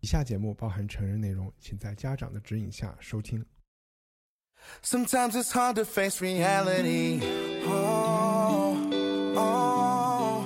[0.00, 3.44] 以下节目包含成人内容，请在家长的指引下收听。
[4.82, 7.20] Sometimes it's hard to face reality.
[7.66, 8.78] Oh,
[9.36, 10.44] oh.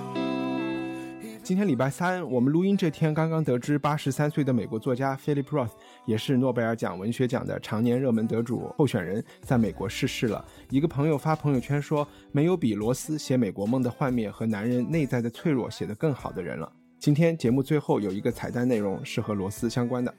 [1.44, 5.70] 今天礼拜三，我们录音这天刚刚得知，八十三岁的美国作家 Philip Roth，
[6.04, 10.44] 也是诺贝尔奖文学奖的常年热门得主候选人，在美国逝世了。
[10.70, 16.72] 一个朋友发朋友圈说，没有比罗斯写《美国梦》的幻灭和男人内在的脆弱写得更好的人了。
[17.04, 20.14] 今天节目最后有一个彩蛋内容是和螺丝相关的。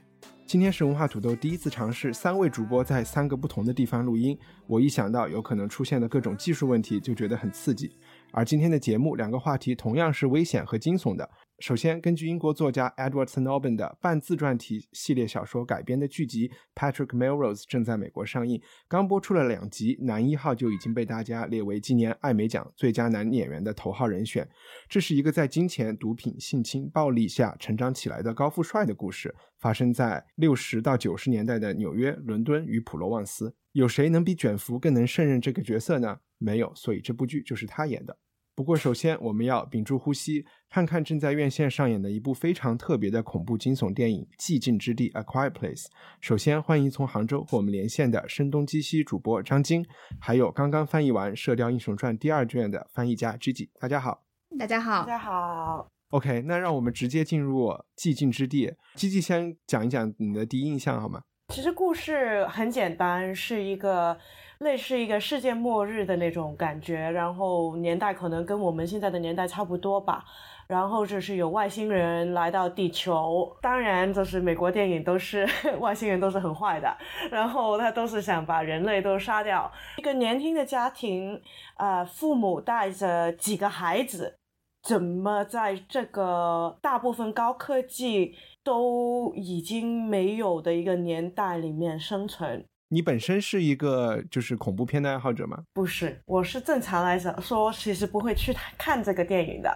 [0.46, 4.38] 今天是文化土豆第一次尝试三位主播在三个不同的地方录音，
[4.68, 7.90] 我一想到有可能出现的各种技术问题，就觉得很刺激。
[8.32, 11.28] 而今天的节目两个话题同样是危险和惊悚的。
[11.60, 24.46] 首先，根据英国作家 Edward Snowden 的半自传体系列小说改编的剧集《Patrick Melrose》正在美国上映，刚播出了两集，男一号就已经被大家列为今年艾美奖最佳男演员的头号人选。
[24.90, 33.56] 这是一个在金钱、毒品、性侵、暴力下成长起来的高富帅的故事，发生在六十到九十年代的纽约、伦敦与普罗旺斯。
[33.72, 36.18] 有谁能比卷福更能胜任这个角色呢？
[36.38, 38.18] 没有，所以这部剧就是他演的。
[38.56, 45.88] 不过，首先我们要屏住呼吸，看看正在院线上演的一部非常特别的恐怖惊悚电影《寂静之地》（A Quiet Place）。
[46.22, 49.86] 首先，欢迎从杭州和我们连线的声东击西主播张晶，
[50.22, 53.68] 还有刚刚翻译完《射雕英雄传》第二卷的翻译家 Gigi。
[53.78, 54.24] 大家好，
[54.58, 55.90] 大家好，大家好。
[56.12, 57.66] OK，那让我们直接进入
[57.98, 58.68] 《寂静之地》。
[58.96, 61.24] Gigi 先讲一讲你的第一印象好吗？
[61.54, 64.18] 其实故事很简单，是一个
[64.60, 70.24] 类似一个世界末日的那种感觉，然后年代可能跟我们现在的年代差不多吧。
[70.68, 75.48] 然后就是有外星人来到地球，当然就是美国电影都是
[75.80, 76.98] 外星人都是很坏的，
[77.30, 79.72] 然后他都是想把人类都杀掉。
[79.98, 81.40] 一个年轻的家庭，
[81.78, 84.40] 呃，父母带着几个孩子，
[84.82, 92.66] 怎么在这个大部分高科技都已经没有的一个年代里面生存。
[92.90, 95.64] 你本身是一个就是恐怖片的爱好者吗？
[95.74, 99.76] 不是，我是正常来讲说，其实不会去看这个电影的。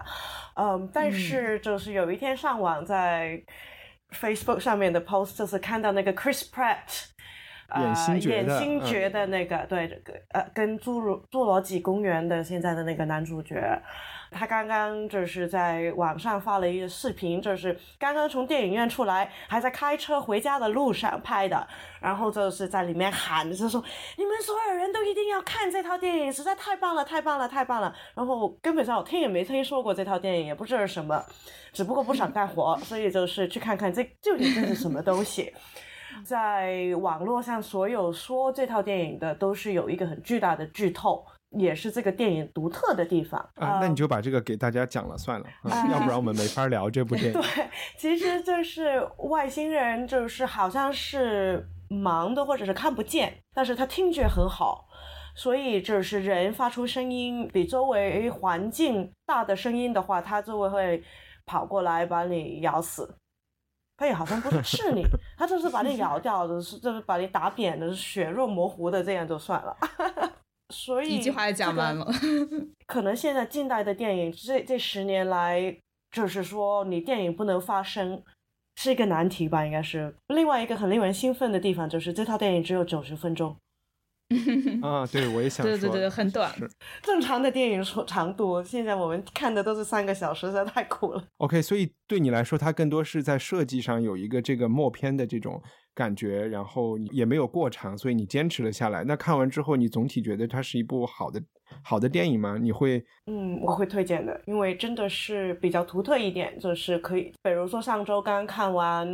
[0.56, 3.42] 嗯，但是就是有一天上网在
[4.12, 7.10] Facebook 上面的 post，就是看到那个 Chris Pratt。
[7.78, 10.02] 演星爵的，演星爵的那个，嗯、对，
[10.56, 13.80] 跟侏罗侏罗纪公园的现在的那个男主角，
[14.32, 21.68] 他刚刚就是在网上发了一个视频，就是刚刚从电影院出来，还在开车回家的路上拍的，
[22.00, 23.84] 然后就是在里面喊，就说
[24.18, 27.96] 你们所有人都一定要看这套电影，实在太棒了，太棒了，太棒了。
[28.14, 31.24] 然后根本上我听也没听说过这套电影，也不知道是什么，
[31.74, 35.54] 只不过不想干活，所以就是去看看这究竟这是什么东西。
[36.26, 41.24] 在网络上，所有说这套电影的都是有一个很巨大的剧透，
[41.58, 43.80] 也是这个电影独特的地方啊。
[43.80, 47.34] 那你就把这个给大家讲了算了，啊、要不然我们没法聊这部电影。
[47.42, 54.88] 对，其实就是外星人，就是好像是盲的或者是看不见，但是他听觉很好，
[55.36, 61.04] 所以就是人发出声音比周围环境大的声音的话，他就会
[61.46, 63.16] 跑过来把你咬死。
[63.98, 65.04] 他也好像不是吃你，
[65.38, 69.76] 他就是把你咬掉的，是就是把你打扁的，血肉模糊的，这样就算了。
[70.70, 72.06] 所以一句话也讲完了。
[72.86, 75.78] 可能现在近代的电影，这这十年来，
[76.12, 78.22] 就是说你电影不能发声，
[78.76, 79.66] 是一个难题吧？
[79.66, 80.16] 应该是。
[80.28, 83.56] 另外一个很令人兴奋的地方，就是这套电影只有九十分钟。
[84.84, 86.54] 啊，对，我也想说，对对对，很短。
[87.02, 91.24] 正常的电影长度，现在我们看的都是三个小时，实在太苦了。
[91.38, 95.60] OK，所以对你来说，它更多是在设计上有一个这个默片的这种
[95.94, 99.04] 感觉，然后也没有过长，所以你坚持了下来。
[99.04, 101.42] 那看完之后，你总体觉得它是一部好的
[101.84, 102.58] 好的电影吗？
[102.60, 103.04] 你会？
[103.28, 109.08] 嗯，我会推荐的，因为真的是比较独特一点，就是可以，比如说上周刚看完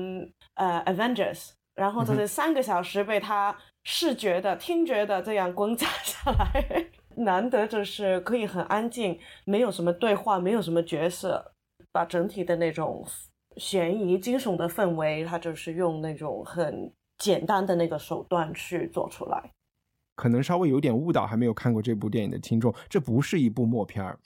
[0.55, 1.33] 呃《Avengers》，
[1.75, 3.55] 然后就是三个小时被它。
[3.87, 6.87] 视觉的、听觉的这样轰炸 下来，
[7.17, 11.51] 难得就是可以很安静，没有什么对话，没有什么角色，
[11.91, 13.05] 把整体的那种
[13.57, 19.51] 悬疑、惊悚的氛围，它就是用那种很简单的那个手段去做出来。
[20.15, 24.17] 可能稍微有点误导还没有看过这部电影的听众，这不是一部默片儿。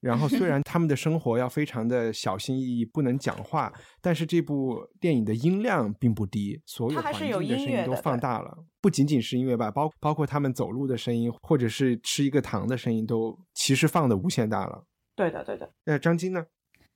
[0.00, 8.56] 然后虽然他们的生活要非常的小心翼翼，不能讲话，但是这部电影的音量并不低，所有环境的声音都放大了。
[8.80, 14.84] 不仅仅是音乐吧，包包括他们走路的声音，或者是吃一个糖的声音，都其实放的无限大了。
[15.16, 15.68] 对的，对的。
[15.84, 16.46] 那张晶呢？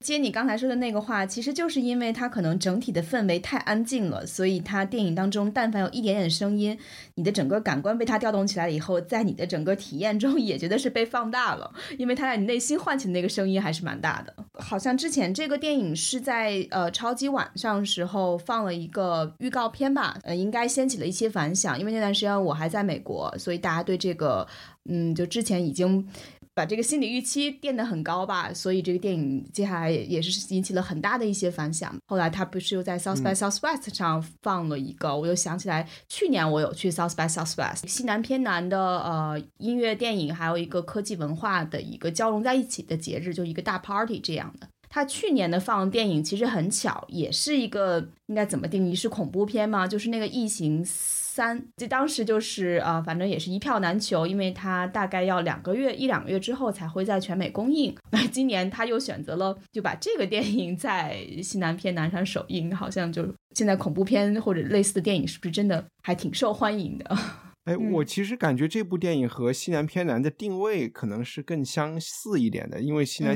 [0.02, 6.76] 接你刚才说的那个话，其实就是因为它可能整体的氛围太安静了，所以它电影当中但凡有一点点声音，
[7.14, 14.34] 你的整个感官被它调动起来以后，在你的整个体验中也觉得是被放大了，因为它在你内心唤起的那个声音还是蛮大的。
[14.54, 24.46] 好像之前这个电影是在呃超级晚上时候放了一个预告片吧，呃，应该掀起了一些反响，因为那段时间我还在美国，所以大家对这个
[24.88, 26.06] 嗯，就之前已经。
[26.54, 31.94] 把这个心理预期垫得很高吧，所以这个电影接下来也是引起了很大的一些反响。
[32.06, 44.68] 后来他不是又在 South by Southwest 上放了一个，我又想起来去年我有去 South by Southwest，西南偏南的呃音乐电影，还有一个科技文化的一个交融在一起的节日，就一个大 party 这样的。
[44.90, 49.86] 他去年的放电影其实很巧，也是一个应该怎么定义是恐怖片吗？
[49.86, 50.86] 就是那个异形。
[51.34, 57.96] 三，这当时就是啊，反正也是一票难求，因为它大概要两个月一两个月之后才会在全美公映。
[58.10, 67.16] 那今年他又选择了就把这个电影在西南偏南上首映，好像就现在恐怖片或者类似的电影是不是真的还挺受欢迎的？
[67.64, 73.34] 哎，我其实感觉这部电影和西南偏南的定位可能是更相似一点的，因为西南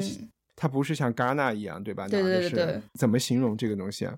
[0.55, 2.07] 它不是像戛纳一样，对吧？
[2.07, 2.83] 对对对。
[2.99, 4.15] 怎么形容这个东西啊？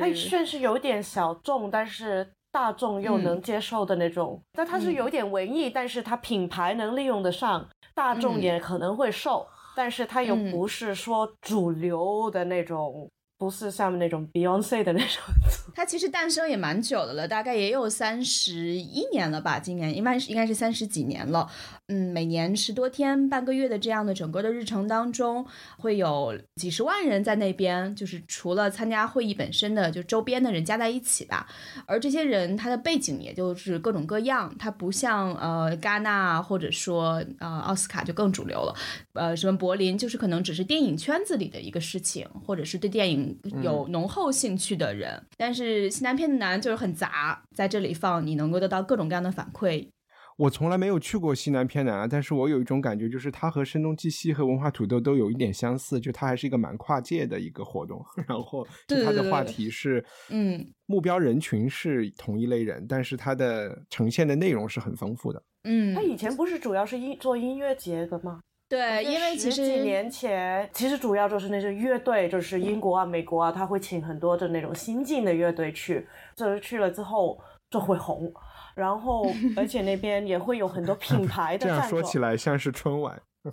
[0.00, 2.26] 它算是有点小众，但是。
[2.50, 9.46] 大众又能接受的那种，但它是有点文艺，但是它品牌能利用得上，大众也可能会受，
[9.76, 13.10] 但是它又不是说主流的那种。
[13.38, 15.22] 不是像那种 Beyonce 的那种，
[15.72, 19.60] 它其实诞生也蛮久的了，大概也有三十一年了吧。
[19.60, 21.48] 今年应该是应该是三十几年了。
[21.86, 25.46] 嗯，每年十多天、半个月的这样的整个的日程当中，
[25.78, 31.46] 会有几十万人在那边，就是除了参加会议本身的，就周边的人加在一起吧。
[31.86, 38.74] 而这些人他的背景也就是各种各样，他不像呃戛纳或者说呃奥斯卡就更主流了。
[39.12, 43.27] 呃，什么柏林就是可能只是电影圈子里的一个事情，或者是对电影。
[43.62, 49.88] 有浓厚兴趣的人，但是西南片的南就是很杂，在这里放你能够得到各种各样的反馈。
[50.36, 58.00] 我从来没有去过西南偏南，但是我有一种感觉，就是它和声东击西和文化土豆都有一点相似，就它还是一个蛮跨界的一个活动。
[58.28, 58.64] 然后，
[59.04, 65.42] 它的话题是，嗯，目标人群是同一类人，但是它的呈现的内容是很丰富的。
[65.64, 68.38] 嗯，它以前不是主要是音做音乐节的吗？
[68.68, 76.06] 对，因为其实几年前，其实主要就是那些乐队，就是英国啊、美国啊，他会请很多的那种新进的乐队去，
[76.36, 78.30] 就是去了之后就会红，
[78.74, 79.26] 然后
[79.56, 81.66] 而且那边也会有很多品牌的。
[81.66, 83.18] 这样说起来像是春晚，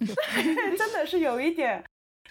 [0.77, 1.81] 真的是有一点，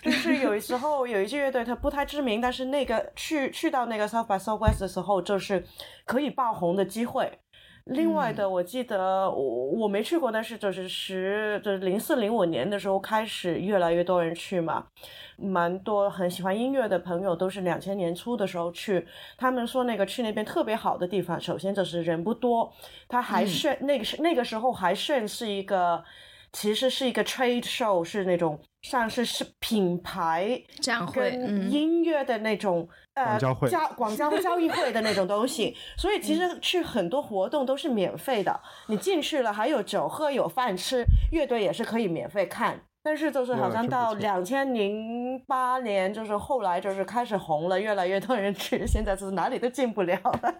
[0.02, 5.64] 就是有时候有一些乐队它不太知名，但是那个去去到那个 South by Southwest 的时候，就是
[6.04, 7.32] 可以爆红的机会。
[7.84, 14.86] 另外的，我记得我我没去过，但是就是十就是零四零五年的时候开始越来越多人去嘛，
[15.36, 22.72] 蛮多很喜欢音乐的朋友都是两千年初的时候去，他们说那个去那边特别好的地方，首先就是人不多，
[23.06, 26.02] 他还是那个是那个时候还算是一个。
[26.54, 31.32] 其实是一个 trade show，是那种像是是品牌展会、
[31.68, 33.52] 音乐的那种呃交
[33.96, 35.76] 广交交易会的那种东西。
[35.98, 42.80] 所以其实去很多活动都是免费的，你进去了还有酒喝有饭吃，乐队也是可以免费看。
[43.02, 50.54] 但是就是好像到两千零八年，就是后来就是开始红了，越来越多人去，现在就是哪里都进不了了。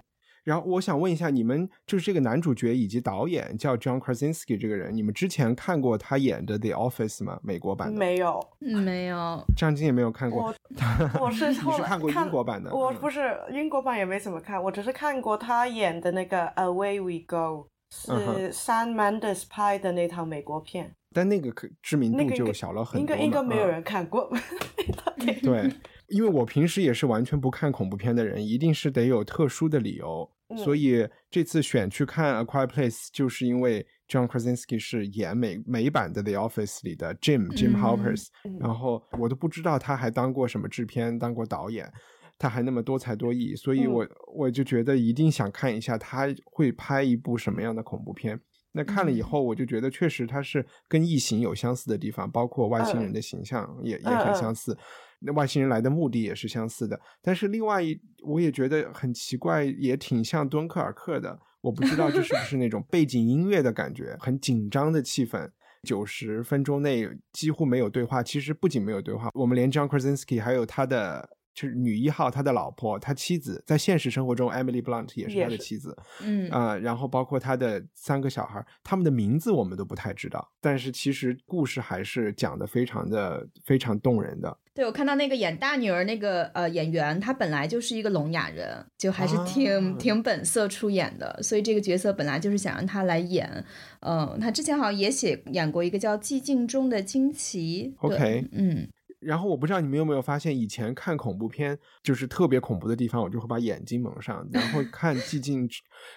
[0.45, 7.41] 然后我想问一下，你们就是这个男主角以及导演叫 John Krasinski 这个人，你们之前看过他演的《The Office》吗？
[7.43, 7.99] 美国版的？
[7.99, 9.43] 没有，没有。
[9.57, 10.55] 张晶也没有看过。
[11.19, 12.75] 我我是你是看过英国版的？
[12.75, 20.95] 我不是英国版也没怎么看，我只是看过他演的那个《Away We Go》，是 Sam Mendes 拍的那套美国片。
[21.15, 23.01] 但那个可知名度就小了很多。
[23.01, 24.29] 应该应该没有人看过。
[25.43, 25.73] 对，
[26.08, 30.30] 因为我平时也是完全不看恐怖片的人，一定是得有特殊的理由。
[30.56, 38.26] 所以这次选去看《A Quiet Place》，就是因为 John Krasinski 是演美美版的《The Office》里的 Jim Jim Halpers，
[38.61, 41.90] 然后我都不知道他还当过什么制片，当过导演，
[42.38, 44.06] 他还那么多才多艺，所以我
[44.37, 48.38] 我就觉得一定想看一下他会拍一部什么样的恐怖片。
[48.76, 54.76] 那看了以后，我就觉得确实他是跟异形有相似的地方，包括外星人的形象也也很相似。
[55.25, 61.38] 那外星人来的目的也是相似的，但是另外一我也觉得很奇怪，也挺像敦刻尔克的。
[61.61, 65.50] 我不知道这是不是那种 背景音乐的感觉，很紧张的气氛。
[65.83, 68.23] 九十分钟内几乎没有对话。
[68.23, 75.96] 其实不仅没有对话，我们连 John Krasinski 还有他的就是女一号，他的老婆，他妻子，在现实生活中，Emily Blunt 也是他的妻子。
[76.23, 84.58] 嗯啊、然后包括他的三个小孩，他们的名字我们都不太知道，但是其实故事还是讲的非常的非常动人的。
[84.75, 93.64] 对，我看到那个演大女儿那个呃演员，她本来就是一个聋哑人，就还是挺、啊挺本色出演的，所以这个角色本来就是想让她来演。
[94.00, 97.94] 嗯，她之前好像也写演过一个叫《寂静中的惊奇》。
[98.04, 98.88] OK 嗯，
[99.25, 105.69] 然后我不知道你们有没有发现，以前看恐怖片就是特别恐怖的地方，我就会把眼睛蒙上，然后看 寂静，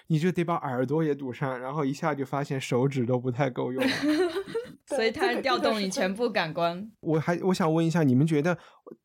[0.08, 3.90] 你就得把耳朵也堵上，然后一下就发现手指都不太够用了。
[4.86, 6.90] 所以它调动你全部感官。
[7.00, 8.56] 我还我想问一下，你们觉得，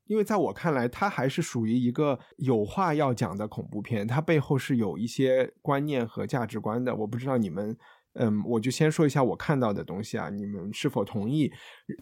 [0.06, 6.96] 因为在我看来，它还是属于一个有话要讲的恐怖片，它背后是有一些观念和价值观的。
[6.96, 7.76] 我不知道你们，
[8.14, 11.50] 嗯，我就先说一下我看到的东西啊，你们是否同意？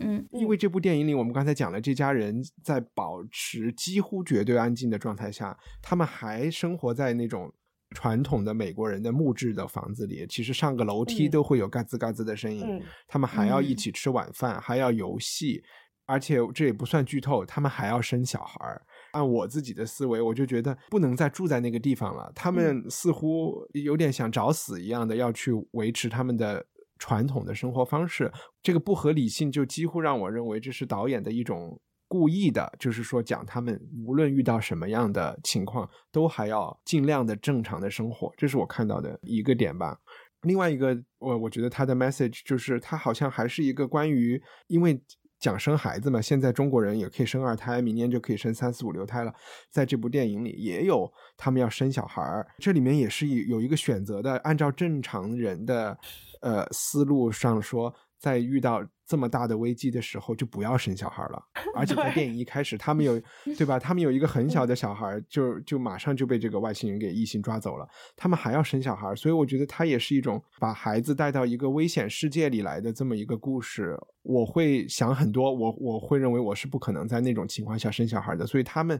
[0.00, 7.52] 嗯，因为这部电影里，我们刚才讲了，这家人在保持几乎绝对安静的状态下，他们还生活在那种
[7.94, 12.64] 传统的美国人的木质的房子里，其实上个楼梯嗯都会有嘎吱嘎吱的声音。
[12.66, 15.62] 嗯他们还要一嗯起吃晚饭，还要游戏，
[16.06, 18.82] 而且这也不算剧透，他们还要生小孩儿。
[19.12, 22.30] 按我自己的思维，我就觉得不能再住在那个地方了。
[22.34, 26.66] 他们似乎有点想找死一样的，要去维持他们的
[26.98, 28.30] 传统的生活方式。
[28.62, 38.32] 这个不合理性就几乎让我认为这是导演的一种故意的，就是说讲他们无论遇到什么样的情况，都还要尽量的正常的生活。
[38.36, 39.98] 这是我看到的一个点吧。
[40.42, 45.00] 另外一个，我我觉得他的 message 就是他好像还是一个关于，因为
[45.42, 49.34] 讲生孩子嘛，现在中国人也可以生二胎，明年就可以生三四五六胎了。
[49.70, 55.98] 在这部电影里也有他们要生小孩儿，这里面也是有一个选择的，按照正常人的
[56.42, 61.42] 呃思路上说，在遇到这么大的危机的时候，就不要生小孩了。
[61.76, 63.20] 而且在 电影一开始，他们有
[63.58, 63.78] 对吧？
[63.78, 67.86] 他们有一个很小的小孩，就就马上就被这个外星人给异形抓走了。
[68.16, 73.94] 他们还要生小孩，所以我觉得他也是一种把孩子带到一个危险世界里来的这么一个故事。
[74.22, 78.98] 我会想很多，我我会认为我是不可能在那种情况下生小孩的，所以他们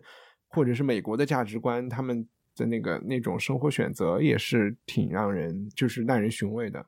[0.49, 6.85] 或者是美国的价值观，他们的那个那种生活选择也是挺让人就是耐人寻味的。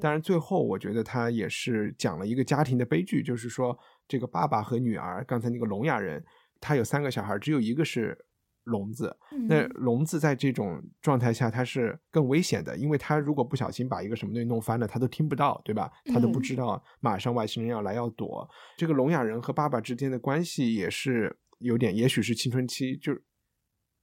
[0.00, 3.76] 当然，最后我觉得他也是讲了一个家庭的悲剧，就是说
[4.06, 6.24] 这个爸爸和女儿，刚才那个聋哑人，
[6.60, 8.16] 他有三个小孩，只有一个是
[8.64, 9.16] 聋子。
[9.48, 15.90] 那嗯聋子在这种状态下，他是更危险的，因为他如果不小心把一个什么东西弄翻了，他都听不到，对吧？
[16.06, 18.48] 他都不嗯知道马上外星人要来要躲。
[18.76, 23.12] 这个聋哑人和爸爸之间的关系也是有点，也许是青春期，就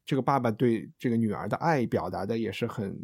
[0.06, 2.96] 这个爸爸对这个女儿的爱表达的也是很，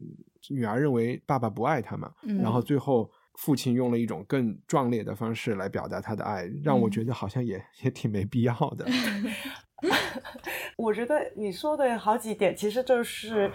[0.49, 3.09] 女儿认为爸爸不爱她嘛，然后嗯最后。
[3.35, 8.85] 父亲用了一种更壮烈的方式来表达他的爱，让我嗯觉得好像也也挺没必要的。
[10.75, 13.49] 我觉得你说的好几点，其实就是，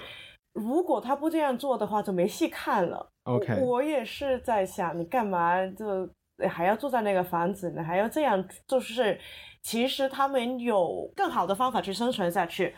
[0.55, 3.13] 如果他不这样做的话，就没戏看了。
[3.25, 6.09] OK 我我也是在想，你干嘛就
[6.49, 7.85] 还要住在那个房子呢？
[7.85, 9.21] 还要这样，就是
[9.63, 12.75] 其实他们有更好的方法去生存下去。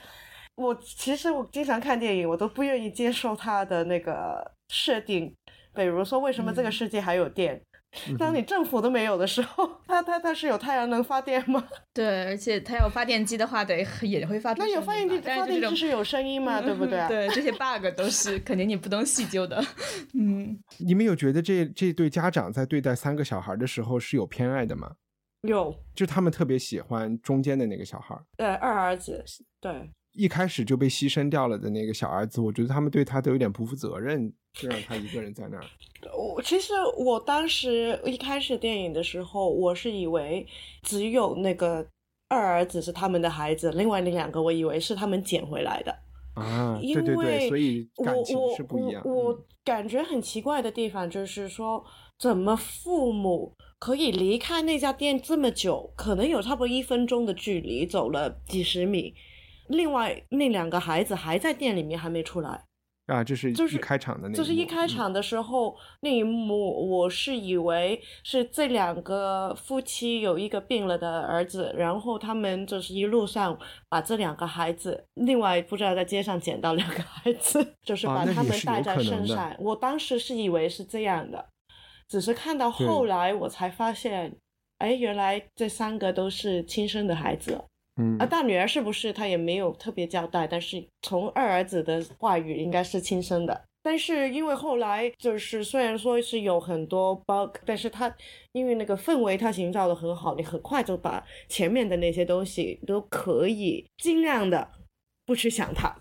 [0.57, 5.35] 我其实我经常看电影，我都不愿意接受它的那个设定，
[5.75, 7.55] 比如说为什么这个嗯世界还有电？
[8.09, 11.67] 嗯当你政府都没有的时候，它它它是有太阳能发电吗？
[11.95, 17.09] 对，而且它有发电机的话，得也会发出那有声音嘛发电机，发电机是有声音嘛，对不对？
[17.09, 19.65] 对，这些 bug 都是肯定你不能细究的。
[20.13, 24.97] 嗯，你们有觉得这这对家长在对待三个小孩的时候是有偏爱的吗？
[25.43, 29.25] 有，就他们特别喜欢中间的那个小孩，对，二儿子，
[29.59, 35.65] 对，一开始就被牺牲掉了的那个小儿子，我觉得他们对他都有点不负责任，就让他一个人在那儿。
[36.17, 40.47] 我其实我当时一开始电影的时候，我是以为
[40.83, 41.87] 只有那个
[42.29, 45.95] 二儿子是他们的孩子，另外那两个我以为是他们捡回来的。
[46.35, 49.03] 啊，因对对对，为所以感我情我是不一样。
[49.05, 51.83] 我感觉很奇怪的地方就是说，
[52.19, 59.15] 怎么父母可以离开那家店这么久，可能有差不多一分钟的距离，走了几十米，
[59.69, 62.65] 另外那两个孩子还在店里面还没出来。
[63.07, 73.57] 啊，这是就是开场的那一幕，就是一开嗯场的时候、那一幕，我是以为是这两个夫妻有一个病了的儿子，然后他们就是一路上
[73.89, 79.55] 把这两个孩子，另外不知道在街上捡到两个孩子，就是把他们带在身上。
[79.61, 81.47] 我当时是以为是这样的，
[82.09, 84.37] 只是看到后来我才发现，
[84.79, 87.63] 哎，原来这三个都是亲生的孩子。
[87.99, 93.65] 嗯啊，大女儿是不是她也没有特别交代，但是从二儿子的话语应该是亲生的。
[93.83, 98.13] 但是因为后来就是虽然说是有很多 bug，但是他
[98.51, 104.69] 因为那个氛围他营造的很好，你很快就把前面的那些东西都可以尽量的
[105.25, 105.95] 不去想它。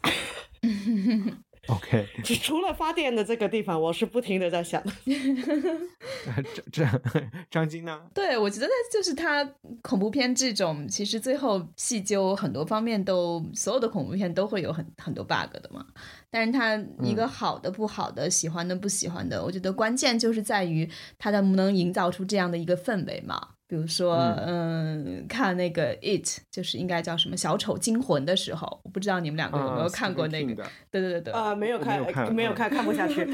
[1.68, 4.84] OK，就除了发电的这个地方，我是不停的在想。
[6.72, 7.02] 这张
[7.50, 8.02] 张晶呢？
[8.14, 9.44] 对，我觉得就是他
[9.82, 15.86] 恐怖片这种，其实最后细究很多方面都，所有的恐怖片都会有很很多 bug 的嘛。
[16.30, 23.55] 但是它一个好的、不好的、喜欢的、不喜欢的，我觉得关键就是在于它能不能营造出这样的一个氛围嘛。
[23.68, 30.56] 比如说，嗯，看那个《It》，就是应该叫什么《小丑惊魂》的时候，我不知道你们两个有没有看过那个？
[30.56, 30.70] 的。
[30.92, 33.26] 对对对对，啊、没有看，没有看嗯没有看，看不下去。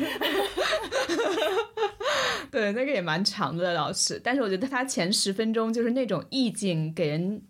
[2.50, 7.42] 对，那个也蛮长的老师，但是我觉得他前十分钟就是那种意境给人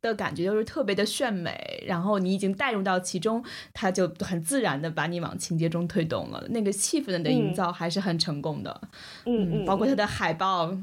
[0.00, 8.80] 的感觉就是特别的炫美，然后你已经带入到其中，他就很自然的把你往情节中推动了，那个气氛的营造还是很成功的，
[9.26, 10.76] 嗯嗯，包括它的海报，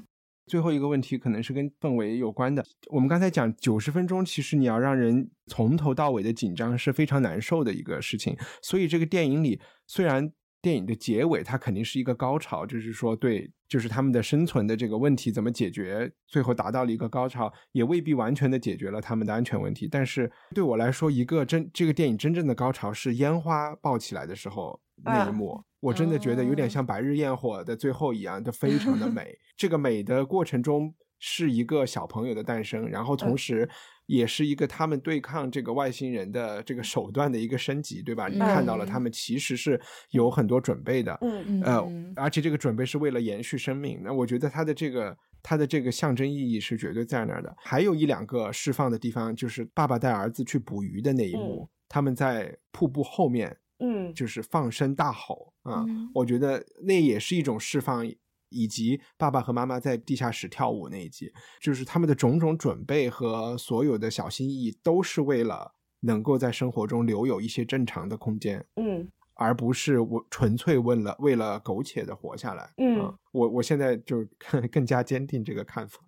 [0.51, 2.62] 最后一个问题可能是跟氛围有关的。
[2.88, 8.36] 我们刚才讲九十分钟，其实你要让人从头到尾的紧张是非常难受的一个事情。
[8.62, 10.29] 所以这个电影里，虽然
[10.62, 19.88] 电影的结尾它肯定是一个高潮，就是说对，就是他们的生存的这个问题怎么解决，最后达到了一个高潮，也未必完全的解决了他们的安全问题。
[19.89, 25.63] 但是对我来说，一个真这个电影真正的高潮是烟花爆起来的时候那一幕。
[25.82, 29.38] 我真的觉得有点像《白日焰火》的最后一样，就非常的 美。
[29.58, 33.68] 这个美的过程中是一个小朋友的诞生，然后同时
[34.06, 38.28] 也是一个他们对抗这个外星人的这个手段的一个升级，对吧？
[38.28, 39.80] 你看到了他们其实是
[40.12, 44.00] 有很多准备的，嗯嗯呃嗯，而且这个准备是为了延续生命。
[44.04, 47.52] 那我觉得他的这个它的这个象征意义是绝对在那儿的。
[47.58, 53.58] 还有一两个释放的地方，就是爸爸带儿子去捕鱼的那一幕，他们在瀑布后面。
[53.82, 55.84] 嗯，就是放声大吼啊！
[55.88, 58.06] 嗯我觉得那也是一种释放，
[58.50, 72.72] 以及爸爸和妈妈在地下室跳舞那一集，就是他们的种种准备和所有的小心翼翼，都是为了能够在生活中留有一些正常的空间，嗯而不是我纯粹为了为了苟且的活下来。
[72.78, 76.00] 嗯啊我我现在就更更加坚定这个看法。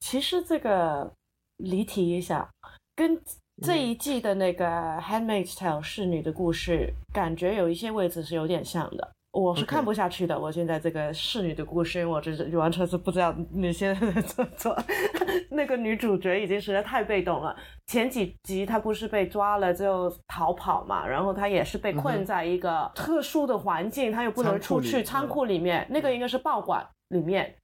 [0.00, 1.14] 其实这个
[1.58, 2.50] 离题一下，
[2.96, 3.20] 跟
[3.62, 4.66] 这嗯一季的那个
[5.00, 9.10] 《Handmaid's Tale》侍女的故事，感觉有一些位置是有点像的。
[9.32, 10.36] 我是看不下去的。
[10.36, 13.94] 我现在这个侍女的故事，我这是完全是不知道那些
[14.26, 14.76] 做做
[15.50, 17.54] 那个女主角已经实在太被动了。
[17.86, 27.54] 前几集她不是被抓了之后逃跑嘛，然后她也是被嗯困在一个特殊的环境，她又不能出去，仓嗯库里面那个应该是报馆里面。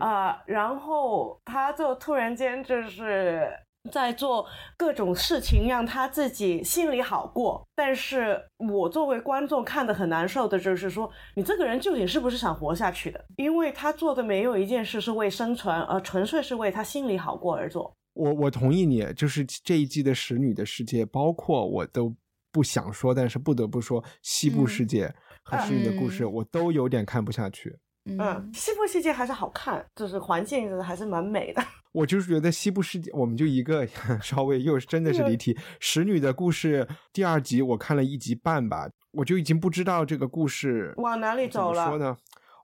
[0.00, 3.48] 啊、然后她就突然间就是
[3.90, 4.46] 在做
[4.76, 7.66] 各种事情，让他自己心里好过。
[7.74, 13.24] 但是我作为观众看的很难受的就是说，你这个人究竟是不是想活下去的？
[13.36, 17.94] 因为他做的没有一件事是为生存，而纯粹是为他心里好过而做。
[18.14, 22.14] 我我同意你，就是这一季的使女的世界，包括我都
[22.50, 27.76] 不想说，但是不得不说，西部嗯世界和使女的故事，嗯我都有点看不下去。
[28.06, 31.62] 嗯，西部世界还是好看，就是环境还是蛮美的。
[31.92, 33.86] 我就是觉得西部世界，我们就一个
[34.22, 35.56] 稍微又真的是离题。
[35.80, 42.16] 使女的故事第二集我看了一集半吧，我就已经不知道这个故事往哪里走了说呢？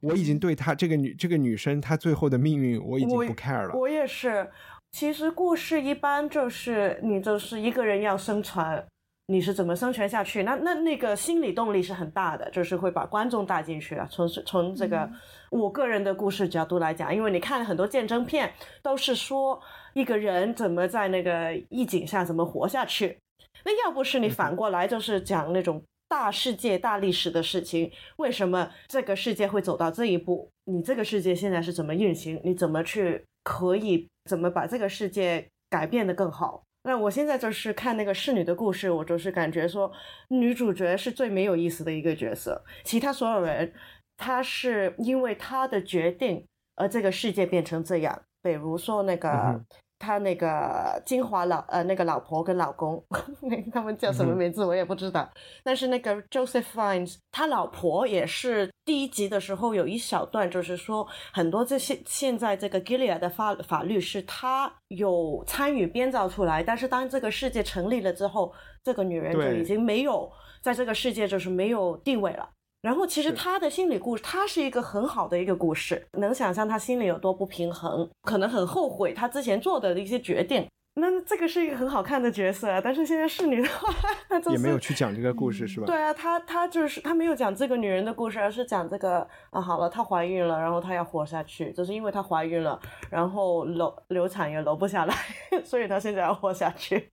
[0.03, 3.75] 我已经对她这个女这个女生她最后的命运我已经不 care 了。
[3.75, 4.49] 我也是。
[4.91, 8.85] 其实故事一般就是你就是一个人要生存，
[9.27, 10.43] 你是怎么生存下去？
[10.43, 14.07] 那那那个心理动力是很大的，就是会把观众带进去啊。
[14.11, 15.13] 从从这个嗯
[15.51, 19.61] 我个人的故事角度来讲，因为你看很多战争片都是说
[19.95, 23.17] 一个人怎么在那个意境下怎么活下去。
[23.65, 30.51] 那要不是你反过来就是讲那种大世界、大历史的事情，为什么这个世界会走到这一步？
[30.65, 32.41] 你这个世界现在是怎么运行？
[32.45, 36.63] 你怎么去可以怎么把这个世界改变得更好？
[36.85, 39.93] 那我现在就是看那个侍女的故事，我就是感觉说，
[40.29, 43.73] 女主角是最没有意思的一个角色，其他所有人，
[44.17, 48.23] 她是因为她的决定而这个世界变成这样。
[48.43, 49.65] 比如说那个。
[50.03, 53.03] 嗯哼她那个金华老呃那个老婆跟老公，
[53.43, 55.31] 那他们叫什么名字我也不知道。
[55.63, 72.49] 但是那个 Joseph Fiennes，他老婆也是第一集的时候有一小段，就是说很多这些现在这个 Gilead 的法法律是他有参与编造出来，但是当这个世界成立了之后，这个女人就已经没有在这个世界就是没有地位了。
[72.83, 80.67] 然后其实是他的心理故事，他是一个很好的一个故事，能想象他心里有多不平衡，可能很后悔他之前做的一些决定。
[80.95, 83.95] 那这个是一个很好看的角色啊，但是现在侍女的话，
[84.29, 85.87] 那就是也没有去讲这个故事，是吧？
[85.87, 95.15] 对啊，他他就是他没有讲这个女人的故事，而是讲这个啊，好了，她怀孕了，然后她要活下去，就是因为她怀孕了，然后流流产也流不下来，
[95.65, 97.09] 所以她现在要活下去。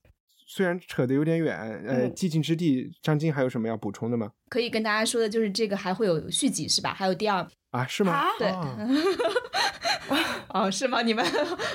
[0.52, 4.32] 虽然扯得有点远，呃，嗯寂静之地，张晶还有什么要补充的吗？
[4.50, 6.92] 可以跟大家说的就是这个还会有续集是吧？
[6.92, 8.13] 还有第二啊，是吗？
[8.13, 8.77] 啊对啊
[10.51, 11.03] 哦，是吗？
[11.03, 11.23] 你们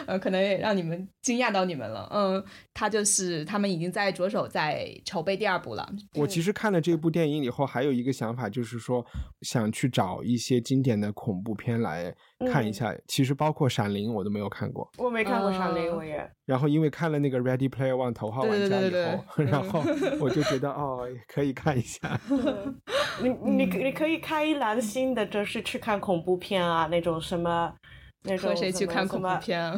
[0.06, 2.08] 呃，可能也让你们惊讶到你们了。
[2.12, 5.88] 嗯，他就是他们已经在着手在筹备第二部了。
[6.16, 9.04] 我其实看了这部电影以后，还有一个想法，就是说
[9.42, 12.12] 想去找一些经典的恐怖片来
[12.50, 12.92] 看一下。
[13.06, 14.90] 其实包括《闪灵》，我都没有看过。
[14.98, 19.82] 我没看过《闪灵》，嗯我也然后因为看了那个《Ready Player One》头号玩家以后，对对对对对然后
[20.20, 22.20] 我就觉得哦，可以看一下。
[23.22, 27.72] 你你你可以开一栏新的，就是去看恐怖片啊，那种什么
[28.22, 29.76] 那种和谁去看恐怖片啊？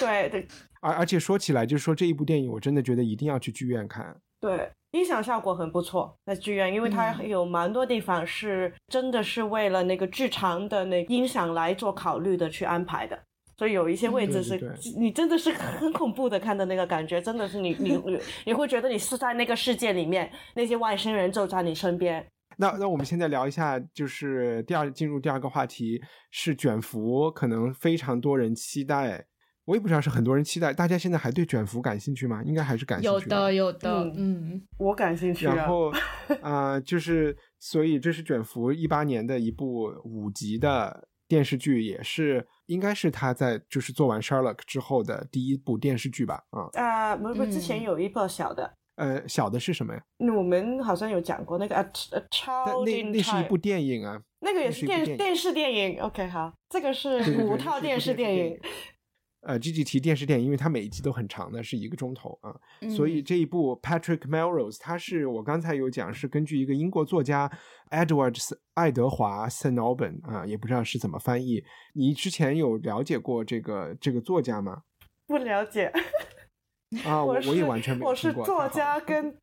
[0.00, 0.46] 对 对
[0.80, 4.14] 而而且说起来，就是说这一部电影，我真的觉得一定要去剧院看。
[4.40, 13.18] 对，音响效果很不错，在剧院，因为它嗯有蛮多地方是真的是为了那个剧场的那音响来做考虑的去安排的。
[13.56, 22.26] 所以有一些位置是对对你真的是很恐怖的看的那个感觉，真的是你你你你会觉得你是在那个世界里面，那些外星人就在你身边。
[22.56, 29.26] 那那我们现在聊一下，就是第二进入第二个话题是卷福，可能非常多人期待。
[29.64, 32.42] 我也不知道是很多人期待，大家现在还对卷福感兴趣吗？
[32.44, 35.54] 应该还是感兴趣有的，有的，嗯嗯，我感兴趣啊。
[35.54, 35.88] 然后
[36.40, 46.42] 啊、 呃就是所以这是卷福一八年的一部五集的电视剧，也是应该是他在就是做完 Sherlock 之后的第一部电视剧吧？
[46.50, 50.02] 啊、啊，不不，之前嗯有一部小的，呃，小的是什么呀？
[50.18, 56.00] 那我们好像有讲过那个啊呃但 Child 那那是一部电影啊，那个也是电是电电视电影。
[56.00, 58.58] OK，好，这个是 五套电视电影。
[59.44, 62.54] 呃，G G 提电视电影，因为它每一集都很长的，是一个钟头啊。
[62.88, 67.50] 所以嗯这一部 Patrick Melrose，他是我刚才有讲，是根据一个英国作家
[67.90, 68.38] Edward
[68.74, 69.48] 爱德华.
[69.48, 71.64] Alban 啊，也不知道是怎么翻译。
[71.94, 74.82] 你之前有了解过这个这个作家吗？
[75.26, 75.92] 不了解，
[77.04, 79.36] 啊， 我我也完全没有我是作听过太好了家 跟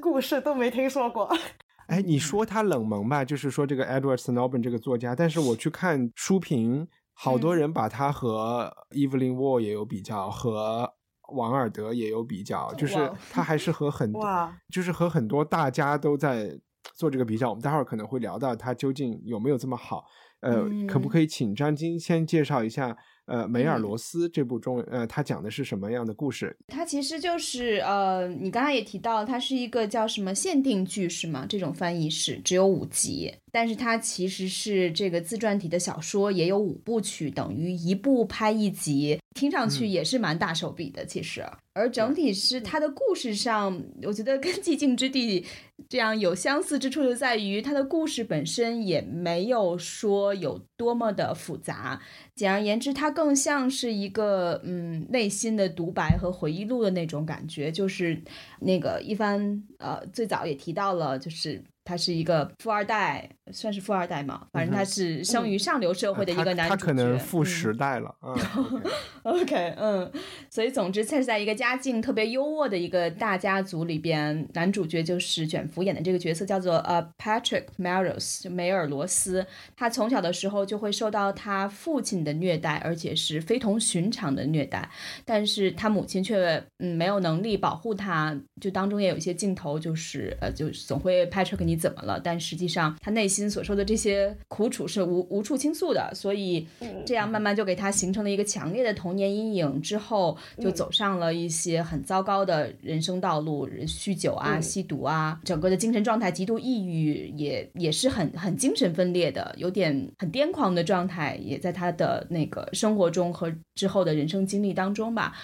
[0.00, 1.24] 故事都没听说过。
[1.88, 10.92] 哎，嗯你说他冷门吧，就是说这个 Edward Snowden 这个作家，但是我去看书评，好多嗯人把他和 Evelyn Waugh 也有比较，和
[11.34, 16.50] 王尔德也有比较，就是他还是和很多，哇，就是和很多大家都在
[16.94, 17.50] 做这个比较。
[17.50, 20.04] 我们待会儿可能会聊到他究竟有没有这么好。
[20.40, 22.96] 呃，可不嗯可以请张晶先介绍一下？
[23.26, 26.56] 呃，梅尔嗯罗斯这部中文，呃，他讲的是什么样的故事？
[26.68, 31.44] 它其实就是呃，你刚才也提到，它是一个叫什么限定剧是吗？
[31.48, 41.42] 这种翻译是只有五集，但是它其实是这个自传体的小说，也有五部曲，等于一部拍一集，听上去嗯也是蛮大手笔的，其实。
[41.72, 45.40] 而整体是它的故事上，我觉得跟《寂静之地》
[45.88, 51.98] 这样有相似之处，就在于它的故事本身也没有说有多么的复杂，
[52.34, 57.72] 简而言之，它更像是一个嗯内心的独白和回忆录的那种感觉。
[57.72, 58.22] 就是
[58.60, 66.76] 那个一帆呃最早也提到了，就是他是一个富二代，算是富二代嘛，反正他是生于上流社会的一个男主角。
[66.76, 68.34] 他可能富嗯时代了啊。
[69.22, 70.10] OK OK，嗯，
[70.50, 79.46] 所以总之，他是在一个家境特别优渥的一个大家族里边，男主角就是卷福演的这个角色，叫做呃 Patrick Melrose，就梅尔罗斯。
[79.76, 84.88] 他从小的时候就会受到他父亲的虐待，而且是非同寻常的虐待，
[85.24, 88.36] 但是他母亲却嗯没有能力保护他。
[88.60, 92.18] 就当中也有一些镜头，就是呃，就总会 Patrick 你怎么了？
[92.18, 96.66] 但实际上他内心所受的这些苦楚是无无处倾诉的，所以
[97.04, 99.80] 这样慢慢就给他形成了一个强烈的童年阴影。
[99.82, 115.34] 之后就走上了一些很糟糕的人生道路，酗酒啊、嗯吸毒啊，整个的精神状态极度抑郁，也也是很很精神分裂的，有点很癫狂的状态，也在他的那个生活中和之后的人生经历当中吧。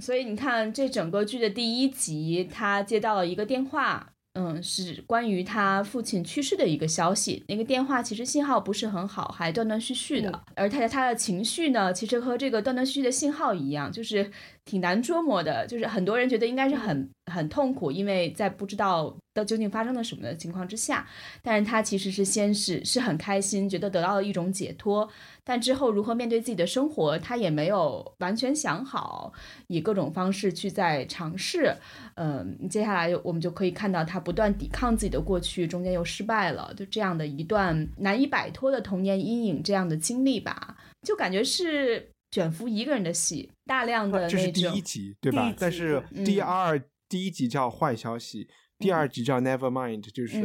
[0.00, 4.11] 所以你看，这整个剧的第一集，他接到了一个电话。
[4.34, 7.44] 嗯，是关于他父亲去世的一个消息。
[7.48, 10.30] 那个电话其实信号不是很好，还断断续续的。
[10.30, 14.30] 嗯而他的他的情绪呢，其实和这个断断续续的信号一样，就是
[14.64, 15.66] 挺难捉摸的。
[15.66, 21.06] 就是很多人觉得应该是很很痛苦，因为在不知道到究竟发生了什么的情况之下，
[21.42, 25.08] 但是他其实是先是是很开心，觉得得到了一种解脱。
[25.44, 29.32] 但之后如何面对自己的生活，他也没有完全想好，
[29.66, 31.74] 以各种方式去在尝试。
[32.14, 42.08] 嗯，接下来我们就可以看到他不断抵抗自己的过去，中间又失败了，就这样的一段难以摆脱的童年阴影这样的经历吧，就感觉是。
[42.32, 45.30] 卷福一个人的戏，大量的这是第一集对？
[45.30, 50.40] 吧但是对第嗯二第一集叫坏消息，第二集叫 Never Mind，就是。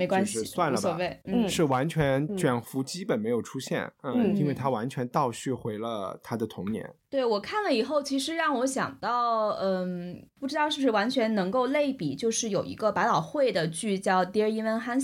[0.00, 1.48] 嗯，没关系，算了吧无所谓，嗯。
[1.48, 2.36] 是完全嗯。
[2.36, 4.36] 卷福基本没有出现，嗯，嗯。
[4.36, 6.88] 因为他完全倒叙回了他的童年。
[7.10, 15.00] 对我看了以后，其实让我想到，嗯，不知道是不是完全能够类比，就是有一个百老汇的剧叫《Dear Evan Hansen》，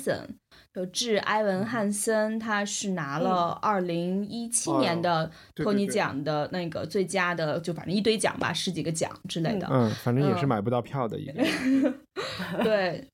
[0.73, 9.67] 就致埃文·汉森，他是拿了二零一七年的托尼奖的那个最佳的，就反正一堆奖吧，十几个奖之类的。
[9.69, 10.49] 嗯，反正也是嗯。
[10.49, 11.43] 买不到票的一个。
[12.63, 13.05] 对，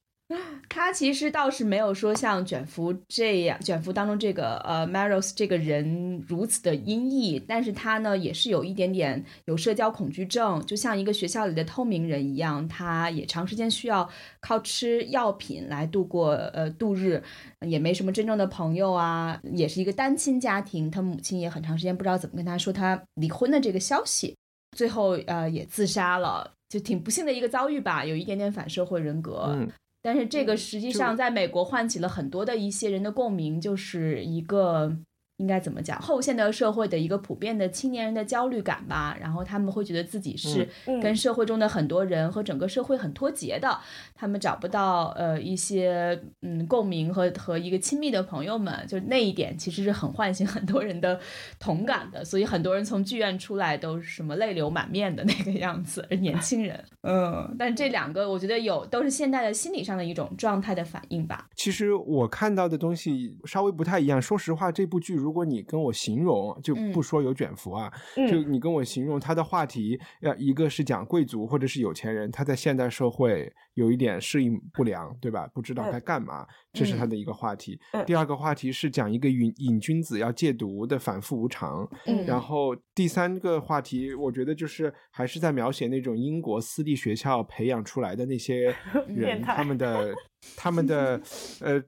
[0.68, 14.08] 他其实倒是没有说像卷福这样，卷福当中这个呃 Maros 这个人如此的阴翳，但是他呢也是有一点点有社交恐惧症，就像一个学校里的透明人一样，他也长时间需要
[14.40, 17.22] 靠吃药品来度过呃度日，
[17.60, 24.36] 也没什么真正的朋友啊，也是一个单亲家庭，他母亲也很长时间不知道怎么跟他说他离婚的这个消息，
[24.76, 26.52] 最后呃也自杀了。
[26.72, 29.54] 就挺不幸的一个遭遇吧，有一点点反社会人格。
[29.54, 29.68] 嗯，
[30.02, 34.96] 但是这个实际上在美国唤起了很多的一些人的共鸣，就是一个
[35.42, 39.16] 应该怎么讲，后现代社会的一个普遍的青年人的焦虑感吧。
[39.20, 43.76] 然后他们会觉得自己是嗯跟社会中的很多人和整个社会很脱节的，
[44.14, 51.18] 他们找不到呃一些嗯共鸣和和一个亲密的朋友们，就那一点其实是很唤醒很多人的
[51.59, 52.24] 同感的。
[52.24, 56.85] 所以很多人从剧院出来都是什么泪流满面的那个样子，年轻人。
[57.02, 61.48] 嗯，但这两个我觉得有都是现代的心理上的一种状态的反应吧。
[61.57, 64.22] 其实我看到的东西稍微不太一样。
[64.22, 75.48] 说实话，这部剧如果你跟我形容，就嗯不说有卷福啊，嗯就你跟我形容他的话题，要，一个是讲贵族或者是有钱人，他在现代社会有一点适应不良，对吧？
[75.54, 77.80] 不知道嗯该干嘛，这是他的一个话题。
[77.92, 81.88] 嗯第二个话题是讲一个瘾瘾君子要戒毒的反复无常。
[82.06, 88.74] 嗯然后第三个话题，我觉得就是还是在描写那种英国私立学校培养出来的那些
[89.08, 90.14] 人，他们的
[90.57, 91.20] 他们的
[91.61, 91.83] 呃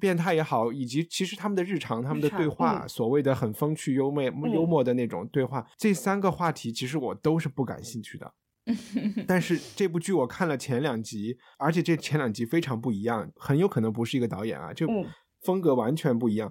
[0.00, 8.32] 变态也好，以及其实他们的日常、他们的对话，嗯所谓的很风趣幽默、幽默的那种对话，这三个话题其实我都是不感兴趣的。
[9.26, 15.04] 但是这部剧我看了前两集，而且这前两集非常不一样，很有可能不是一个导演啊，就嗯
[15.42, 16.50] 风格完全不一样。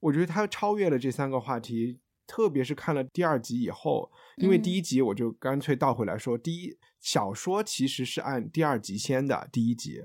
[0.00, 10.02] 我觉得他超越了这三个话题，特别是看了第二集以后，因为嗯第一集我就干脆倒回来说，第一小说其实是按第二集先的，第一集。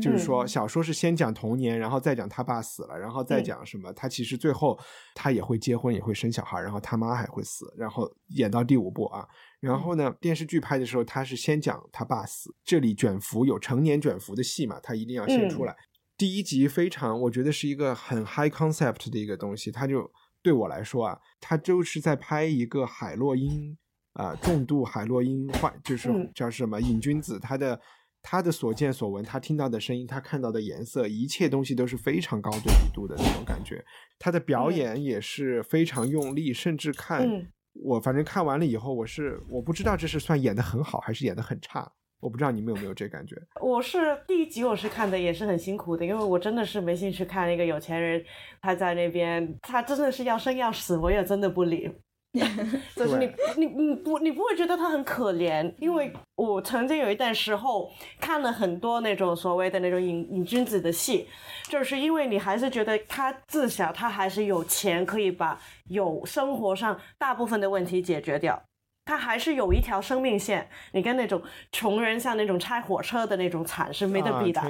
[0.00, 4.78] 就是说，嗯小说是先讲童年，然后再讲他爸死了，然后再嗯讲什么，他其实最后
[5.14, 9.26] 他也会结婚，也会生小孩，然后他妈还会死，然后演到第五部啊。
[9.60, 15.76] 然后呢，电视剧拍的时候，他是先讲他爸死，这里卷福有成年卷福的戏嘛，他一定要先出来。
[16.16, 20.10] 第一集非常，我觉得是一个很 high concept 的一个东西，他就
[20.42, 23.76] 对我来说啊，他就是在拍一个海洛因
[24.14, 26.30] 啊、重度海洛因患，就是嗯。
[26.34, 27.80] 叫什么瘾君子，他的
[28.22, 33.84] 他的所见所闻，他听到的声音，他看到的颜色，一切东西都是非常高对比度的那种感觉。
[34.18, 43.34] 他的表嗯演也是非常用力，甚至看、嗯我反正看完了以后，我是我不知道这是算演的很好还是演的很差，我不知道你们有没有这感觉。
[43.62, 48.22] 我是第一集我是看的也是很辛苦的，因为我真的是没兴趣看一个有钱人
[48.60, 51.90] 他在那边，他真的是要生要死，我也真的不理。
[52.96, 61.28] 就是你你你不你不会觉得他很可怜，因为我曾经有一段时候看了很多那种所谓的那种瘾瘾君子的戏，
[61.68, 68.62] 就是因为你还是觉得他自小他还是有钱可以把有生活上大部分的问题解决掉。
[69.04, 71.42] 他还是有一条生命线，你跟那种
[71.72, 74.60] 穷人像那种拆火车的那种惨是没得比的。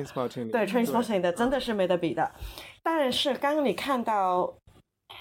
[0.50, 2.32] 对 Transporting 的真的是没得比的。
[2.82, 4.52] 但是刚刚你看到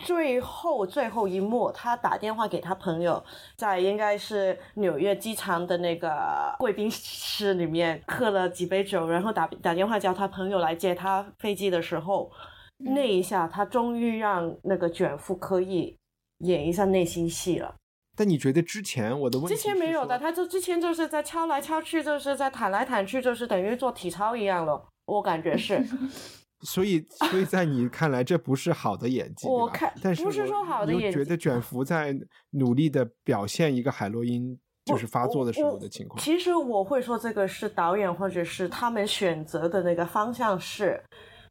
[0.04, 3.24] 最后最后一幕，他打电话给他朋友，
[3.56, 12.32] 在应该是纽约机场的那个贵宾室里面喝了几杯酒，然后打打电话叫他朋友来接他飞机的时候，
[12.78, 15.96] 那一下他终于让那个卷福可以
[16.40, 17.76] 演一下内心戏了。
[18.18, 24.88] 但你觉得之前我的问题之前没有的，他就之前就是在敲来敲去，就是在弹来弹去，就是等于做体操一样了。
[25.06, 25.84] 我感觉是，
[26.64, 32.16] 所以，所以在你看来，这不是好的演技，我看但是不是说好的演技又觉得卷福在
[32.52, 36.22] 努力的表现一个海洛因就是发作的时候的情况。
[36.22, 41.02] 其实我会说这个是导演或者是他们选择的那个方向是，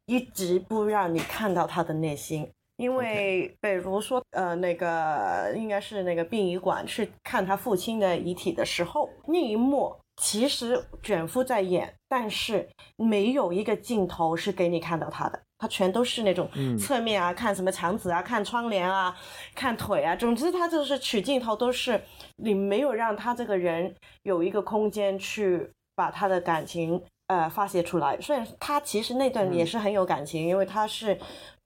[0.05, 2.49] 一直不让你看到他的内心。
[2.77, 16.47] 因为比如说，呃，那个应该是那个殡仪馆去看他父亲的遗体的时候，那一幕其实卷福在演，但是没有一个镜头是给你看到他的，他全都是那种
[16.77, 19.15] 侧面啊，看什么墙纸啊，看窗帘啊，
[19.55, 21.99] 看腿啊，总之他就是取镜头都是
[22.35, 28.19] 你没有让他这个人有一个空间去把他的感情呃发泄出来。
[28.21, 31.17] 虽然他其实那段也是很有感情，因为他是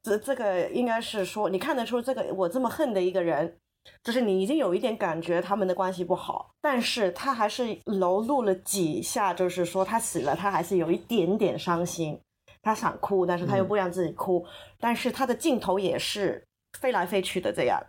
[0.04, 3.58] 这这个应该是说你看得出这个我这么恨的一个人。
[4.04, 12.20] 就是你已经有一点感觉他们的关系不好，但是他还是流露了几下，就是说他死了，他还是有一点点伤心，
[12.62, 14.46] 他想哭，但是他又不让自己哭，
[14.80, 16.46] 但是他的镜头也是
[16.80, 17.82] 飞来飞去的这样，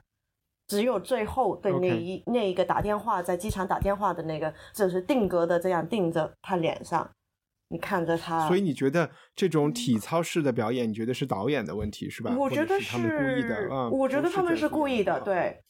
[0.68, 7.08] 只有最后的那一那一个打电话在机场打电话的那个，就是定格的这样定着他脸上，
[7.68, 12.34] 你看着他，所以你觉得这种体操式的表演，你觉得是导演的问题是吧？
[12.36, 15.62] 我觉得是他们故意的啊，我觉得他们是故意的，对。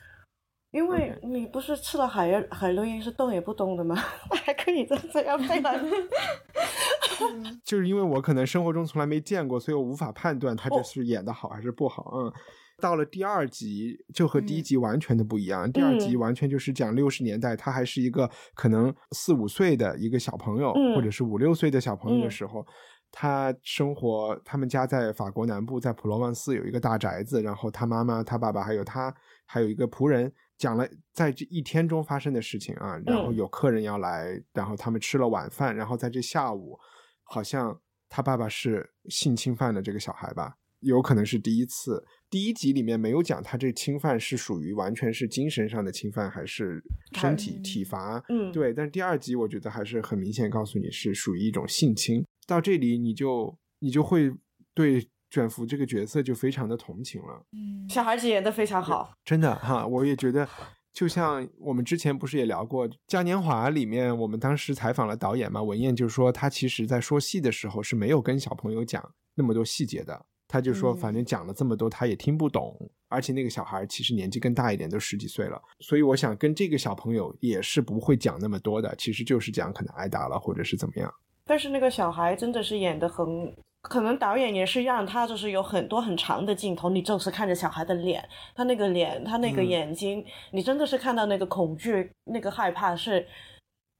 [0.70, 3.94] 因为你不是吃了海海洛因是动也不动的吗？
[4.44, 5.80] 还可以再这样飞来。
[7.64, 12.12] 就是因为我可能生活中从来没见过，所以我无法判断他这是演的好还是不好。
[12.14, 12.32] 嗯，
[12.78, 15.70] 到了第二集就和第一集完全的不一样。
[15.72, 22.66] 第二集完全就是讲六十年代，他还是一个可能四五岁的一个小朋友，或者是五六岁的小朋友的时候，
[23.10, 29.14] 他生活，他们家在法国南部，在普罗旺斯有一个大宅子，然后他妈妈、他爸爸还有他，
[29.46, 30.32] 还有一个仆人。
[30.58, 36.78] 讲了在这一天中发生的事情啊，然后有客人要来，然后他们吃了晚饭，然后在这下午，
[37.24, 42.02] 好像他爸爸是性侵犯了这个小孩吧，有可能是第一次。
[42.30, 48.72] 第一集里面没有讲他这侵犯是属于完全是精神上的侵犯还是身体体罚，嗯，对。
[48.72, 52.24] 但是第二集我觉得还是很明显告诉你是属于一种性侵。
[52.46, 54.32] 到这里你就你就会
[54.74, 55.08] 对。
[55.28, 60.48] 卷福这个角色就非常的同情了，嗯，小孩子演的非常好，真的哈，我也觉得，
[60.92, 81.12] 就像我们之前不是也聊过《嘉年华》里面，我们当时采访了导演嘛，文彦就说他其实在说戏的时候是没有跟小朋友讲那么多细节的，他就说反正讲了这么多他也听不懂，而且那个小孩其实年纪更大一点，都十几岁了，所以我想跟这个小朋友也是不会讲那么多的，其实就是讲可能挨打了或者是怎么样，
[81.46, 83.54] 但是那个小孩真的是演的很。
[83.82, 93.24] 可能导演也是让他就是有很多很长的镜头，你就是看着小孩的脸，他那个脸，他那个眼睛，你真的是看到那个恐惧、那个害怕，是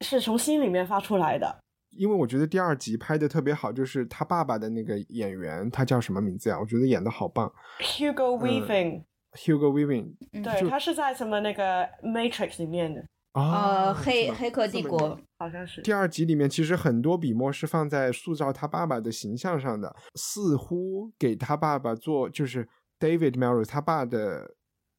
[0.01, 1.57] 是从心里面发出来的。
[1.97, 6.59] 因为我觉得第二集拍的特别好，就是他爸爸的那个演员，他叫什么名字呀？
[6.59, 9.05] 我觉得演的好棒，Hugo Weaving。
[9.35, 13.05] Hugo Weaving，对他是在什么那个 Matrix 里面的。
[13.37, 22.67] 呃，黑黑客帝国好像是第二集里面，其实很多笔墨是放在塑造他爸爸的形象上的，似乎给他爸爸做就是
[22.99, 24.55] David Melrose 他爸的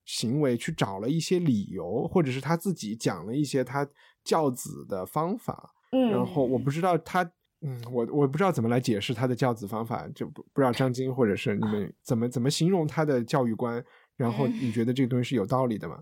[0.05, 3.87] 行为去找了一些理由，或者是他自己讲了一些他
[4.23, 5.73] 教子的方法。
[5.91, 7.23] 嗯，然后我不知道他，
[7.61, 13.83] 嗯，我我不知道怎么来解释他的教子方法，就不不知道张晶或者是你们怎么怎么形容他的教育观。
[14.15, 15.97] 然后你觉得这个东西是有道理的吗？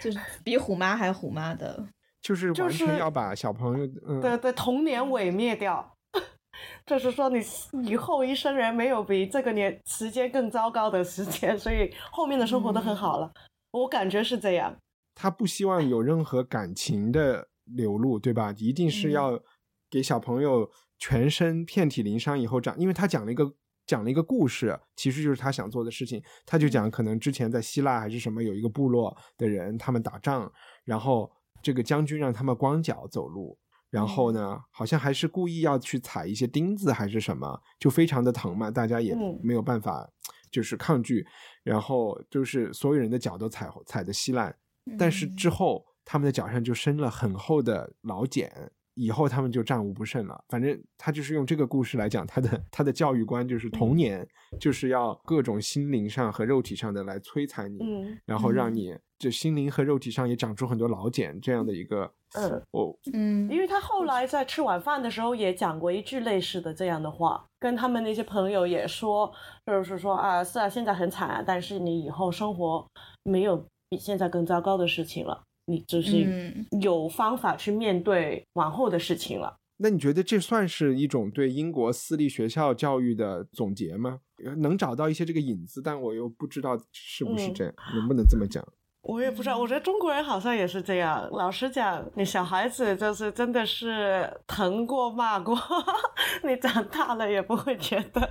[0.00, 1.86] 就是比虎妈还虎妈的，
[2.22, 3.86] 就是完全要把小朋友
[4.20, 5.94] 对对童年毁灭掉。
[6.84, 7.42] 就是说，你
[7.84, 13.30] 以后一生人没有比这个年时间更糟糕的时间， 所以后面的生活都很好了。
[13.70, 14.76] 我感觉是这样。
[15.14, 18.52] 他不希望有任何感情的流露，对吧？
[18.56, 19.40] 一定是要
[19.88, 23.54] 给小朋友全身遍体鳞伤以后长，因为他讲了一个。
[23.90, 26.22] 讲了一个故事，其实就是他想做的事情。
[26.46, 30.50] 他就讲，可能之前在希腊还是什么，有一个部落的人，他们打仗，
[30.84, 31.28] 然后
[31.60, 33.58] 这个将军让他们光脚走路，
[33.90, 40.08] 然后呢，好像还是故意要去踩一些钉子还是什么，就非常的疼嘛，大家也没有办法，
[40.52, 41.26] 就是抗拒，
[41.64, 44.56] 然后就是所有人的脚都踩踩的稀烂，
[44.96, 45.26] 但是。
[45.34, 48.70] 之后他们的脚上就生了很厚的老茧。
[48.94, 50.44] 以后他们就战无不胜了。
[50.48, 54.26] 反正他就是用这个故事来讲他的他的教育观，就是童年
[54.58, 57.78] 就是要各种心灵上和肉体上的来摧残你，
[58.24, 62.12] 然后让你这心灵和肉体上也长出很多老茧这样的一个。
[62.34, 69.28] 嗯，哦嗯，因为他后来在吃晚饭的时候也讲过一句类似的这样的话，跟他们那些朋友也说，
[69.66, 72.86] 就是说啊，是啊，现在很惨啊，但是你以后生活
[73.24, 73.56] 没有
[73.88, 75.42] 比现在更糟糕的事情了。
[75.70, 76.52] 你就是
[76.82, 79.56] 有方法去面对往后的事情了。
[79.82, 84.18] 那你觉得这算是一种对英国私立学校教育的总结吗？
[84.58, 88.62] 能找到一些这个影子，但我又不知道是不是这样，能不能这么讲？
[89.02, 89.58] 我也不知道。
[89.58, 91.28] 我觉得中国人好像也是这样。
[91.32, 95.56] 老实讲，你小孩子就是真的是疼过骂过，
[96.44, 98.28] 你长大了也不会觉得。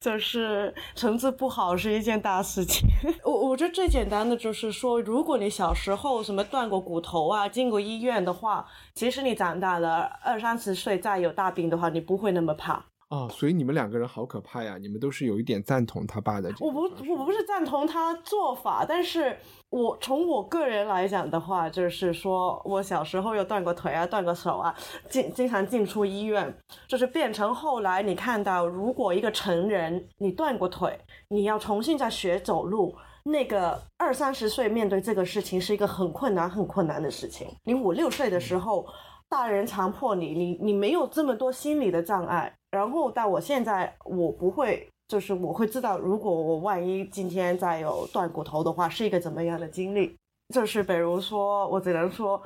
[0.00, 2.88] 就是成绩不好是一件大事情。
[3.22, 12.82] 我我觉得最简单的就是说，如果你小时候什么断过骨头啊，进过医院的话，其实你长大了二三十岁再有大病的话，你不会那么怕。
[13.10, 14.78] 哦，所以你们两个人好可怕呀！
[14.78, 16.48] 你们都是有一点赞同他爸的。
[16.60, 16.82] 我不，
[17.12, 19.36] 我不是赞同他做法，但是
[19.70, 24.74] 我从我个人来讲的话，就是说我小时候又断过腿啊，断过手啊，
[25.08, 26.52] 经经常进出医院，
[26.88, 30.98] 就是变成后来你看到，如果一个成人你断过腿，
[31.28, 32.94] 你要重新再学走路，
[33.24, 37.46] 那个二三十岁面对这个事情是一个很困难、很困难的事情。
[37.62, 38.84] 你五六岁的时候，
[39.28, 42.52] 大人强迫你，你你没有这么多心理的障碍。
[42.72, 50.16] 然后到我现在，我不会，就是我会知道，如果我万一今天再有断骨头的话，是一个怎么样的经历。
[50.54, 52.40] 就是比如说，我只能说，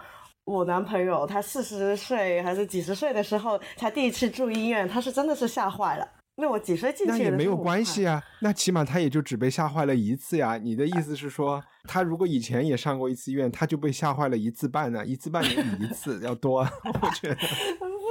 [0.46, 6.08] 我男朋友他四十岁还是几十岁的时候才第一次住医院，他是真的是吓坏了。
[6.36, 10.56] 那我几岁进去那也没有关系啊，那起码他也就只被吓坏了一次呀。
[10.56, 15.04] 你的意思是说，他如果以前也上过一次医院，他就被吓坏了一次半呢？
[15.04, 16.60] 一次半也比一次要多，
[17.02, 17.36] 我觉得。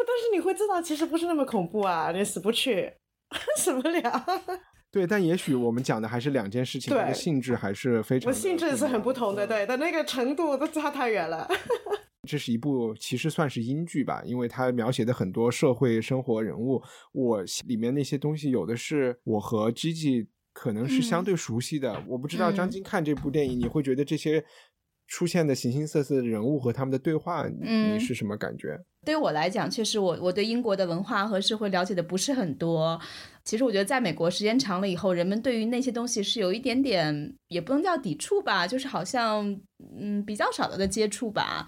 [0.05, 2.93] 但是你会知道，其实不是那么恐怖啊，你死不去，
[3.57, 4.25] 死不了。
[4.91, 11.47] 对，但也许我们讲的还是两件事情，的性质还是非常，性质是很不同的，对，但那个程度都差太远了。
[12.29, 16.81] 这是一部其实算是英剧吧，因为它描写的很多社会生活人物，
[17.11, 22.01] 我里面那些东西有的是我和 Gigi 可能是相对熟悉的。
[22.07, 24.45] 我不知道张晶看这部电影，你会觉得这些
[25.07, 28.79] 出现的形形色色的人物和他们的对话，你是什么感觉？
[29.05, 32.99] 对于我来讲，确实我我对英国的文化和社会了解的不是很多。
[33.43, 39.59] 其实我觉得在美国时间长了以后，人们对于那些东西是有一点点，也不能叫抵触吧，就是好像
[39.99, 41.67] 嗯比较少的接触吧。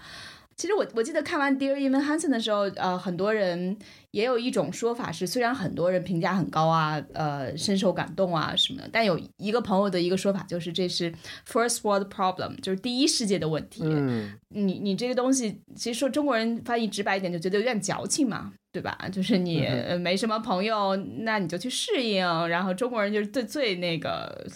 [0.56, 3.76] 其实我我记得看完《Dear Evan Hansen》的时候，呃，很多人
[4.10, 11.12] 也有一种说法是，虽然很多人评价很高啊，呃，深受感动啊什么的，但有一个朋友的一个说法就是，这是
[11.46, 13.82] First World Problem，就是第一世界的问题。
[13.84, 18.52] 嗯，你你这个东西，其实说中国人翻译直白一点，就觉得有点矫情嘛。
[18.72, 18.94] 对吧？
[19.10, 19.66] 就是你
[20.02, 22.22] 没什么朋友，那你就去适应。
[22.46, 24.46] 然后中国人就是最最那个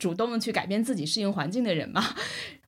[0.00, 2.04] 主动的去改变自己、适应环境的人嘛。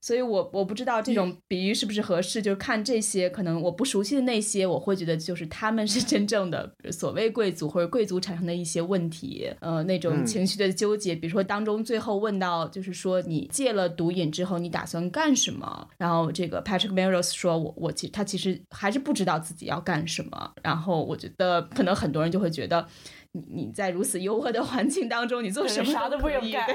[0.01, 2.41] 所以，我我不知道这种比喻是不是合适。
[2.41, 11.15] 就是看这些可能我不熟悉的那些，我会觉得就是他们是真正的所谓贵族或者贵族产生的一些问题，呃，那种情绪的纠结。
[11.15, 15.89] 比如说当中最后问到，就是说你戒了毒瘾之后，你打算干什么？
[15.99, 20.53] 然后这个 Patrick Melrose 说，我我其他其实还是不知道自己要干什么。
[20.63, 21.01] 然后。
[21.11, 22.87] 我觉得可能很多人就会觉得，
[23.33, 26.67] 你你在如此优渥的 环境当中，你做什么啥都不用干，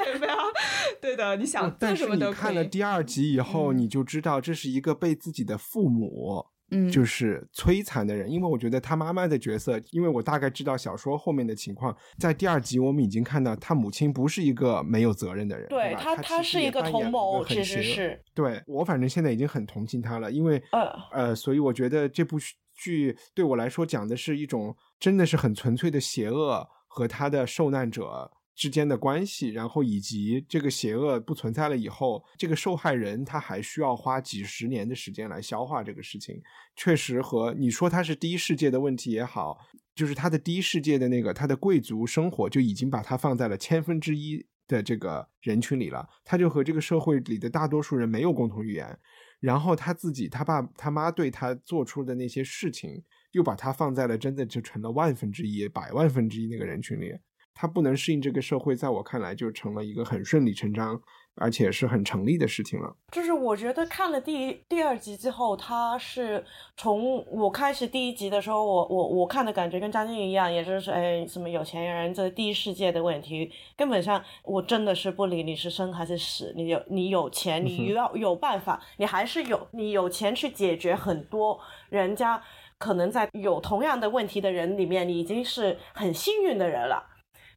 [1.02, 2.36] 对的，你想做什么都可以。
[2.36, 8.32] 看了第二集以后，你就知道这是一个被自己的父母，嗯，就是摧残的人。
[8.32, 18.22] 因为我觉得他妈妈的角色，因为我大概知道小说后面的情况，在第二集我们已经看到他母亲不是一个没有责任的人，对他，他是一个同谋，其实是。
[18.34, 22.38] 对我反正现在已经很同情他了，因为呃呃，所以我觉得这部。
[22.76, 36.42] 剧对我来说讲的是一种真的是很纯粹的邪恶和他的受难者之间的关系，然后以及这个邪恶不存在了以后，这个受害人他还需要花几十年的时间来消化这个事情。
[36.76, 39.58] 确实和你说他是第一世界的问题也好，
[39.94, 48.98] 就是他的第一世界的那个他的贵族生活就已经把他放在了千分之一的这个人群里了，他就和这个社会里的大多数人没有共同语言。
[49.46, 57.14] 然后他自己，他爸他妈对他做出的那些事情，又把他放在了真的就成了万分之一、百万分之一那个人群里，
[57.54, 61.00] 他不能适应这个社会，在我看来就成了一个很顺理成章。
[61.36, 62.96] 而且是很成立的事情了。
[63.12, 66.44] 就是我觉得看了第一、第二集之后，他是
[66.78, 81.60] 从我开始第一集的时候，我我我看的感觉跟张晋一样，也就是哎，什么有钱人这第一世界的问题，根本上我真的是不理你是生还是死，你有你有钱，你要有办法，你还是有你有钱去解决很多
[81.90, 82.42] 人家
[82.78, 87.08] 可能在有同样的问题的人里面，你已经是很幸运的人了。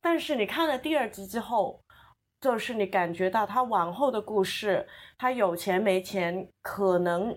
[0.00, 1.80] 但是你看了第二集之后。
[2.40, 4.86] 就是你感觉到他往后的故事，
[5.16, 7.36] 他有钱没钱，可能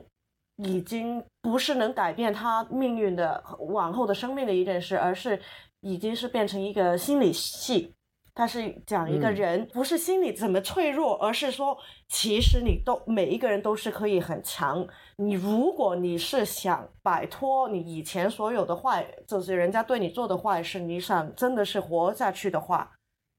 [0.57, 5.41] 已经不是能改变他命运的往后的生命的一件事，而是
[5.81, 7.93] 已经是变成一个心理戏。
[8.33, 11.77] 他是讲一个人不是心理怎么脆弱，而是说
[12.07, 14.87] 其实你都每一个人都是可以很强。
[15.17, 22.89] 你如果你是想摆脱你以前所有的坏，就是人家对你做的坏事，你想真的是活下去的话。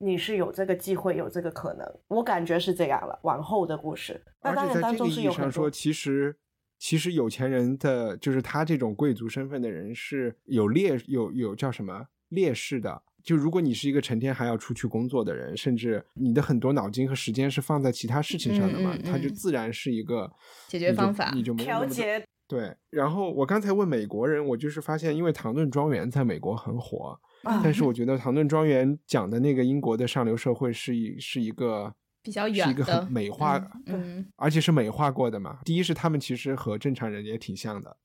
[0.05, 3.17] 你是有这个机会，有这个可能，我感觉是这样了。
[3.23, 6.37] 往后的故事，而且在这个意义上说，其实
[6.77, 20.29] 其实有钱人的就是他这种贵族身份的人是有劣有有叫什么劣势的，就如果你是一个成天还要出去工作的人，甚至你的很多脑筋和时间是放在其他事情上的嘛，嗯嗯嗯它就自然是一个
[20.67, 22.77] 解决方法你就你就没有那么多调节对。
[22.91, 35.59] 然后我刚才问美国人，我就是发现，因为《唐顿庄园》在美国很火，啊但是我觉得《唐顿庄园》讲的那个英国的上流社会是一是一个比较是一远的个很美化，嗯嗯而且是美化过的嘛。
[35.65, 37.97] 第一是他们其实和正常人也挺像的，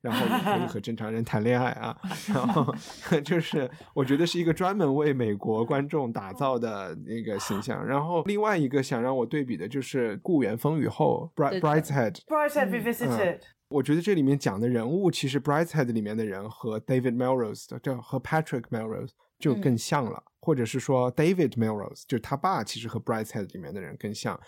[0.00, 1.94] 然后也可以和正常人谈恋爱啊。
[2.32, 2.74] 然后
[3.22, 7.84] 就是我觉得是一个专门为美国观众打造的那个形象。
[7.86, 12.20] 然后另外一个想让我对比的就是《故园风雨后》（Bright Brideshead）。
[12.26, 24.38] Bryce had revisited，我觉得这里面讲的人物，其实《Brideshead》里面的人和 David Melrose 的，就和 Patrick Melrose 就更像了，或者是说 David Melrose，就是他爸，其实和《Brideshead》里面的人更像，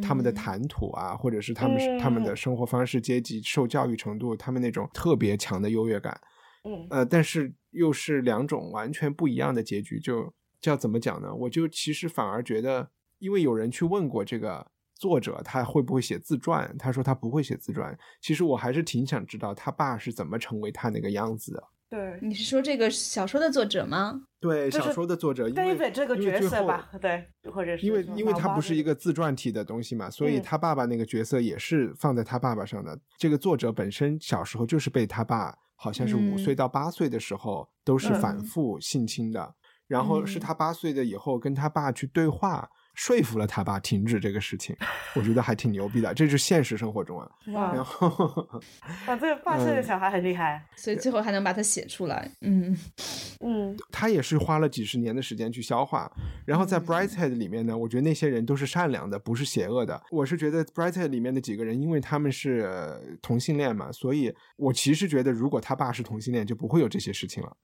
[0.00, 0.34] 他们的嗯。
[0.34, 6.20] 谈吐啊，或者是他们是他们的生活方式、阶级、受教育程度，他们那种特别强的优越感，
[6.62, 6.86] 嗯。
[6.90, 11.34] 呃，但是又是两种完全不一样的结局，就叫怎么讲呢？
[11.34, 16.74] 我就其实反而觉得，因为有人去问过这个作者，他会不会写自传？
[16.78, 17.96] 他说他不会写自传。
[18.20, 21.62] 其实我还是挺想知道他爸是怎么成为他那个样子的。
[21.90, 24.20] 对你是说这个小说的作者吗？
[24.38, 32.98] 对，就是小说的作者因为，David 这个角色吧，对，或者是因为因为他不是一个个自传体的东西嘛，所以嗯他爸爸那个角色也是放在他爸爸上的。
[33.16, 39.54] 这个作者本身小时候就是被他爸好像是五嗯岁到八岁的时候都是反嗯复性侵的，
[39.86, 42.68] 然后是嗯他八岁的以后跟他爸去对话，
[42.98, 44.76] 说服了他爸停止这个事情。
[45.14, 47.30] 我觉得还挺牛逼的，这是现实生活中啊。
[47.52, 48.08] 哇然，后
[49.06, 52.28] 哇，这个八岁的嗯小孩很厉害，所以最后还能把它写出来。
[52.40, 52.76] 嗯
[53.40, 56.10] 嗯他也是花了几十年的时间去消化。
[56.44, 60.02] 然后在嗯 Brighthead 里面呢，我觉得那些人都是善良的，不是邪恶的。
[60.10, 67.56] 我是觉得 Brighthead 里面的几个人，因为他们是呃同性恋嘛，所以我其实觉得，如果他爸是同性恋，就不会有这些事情了。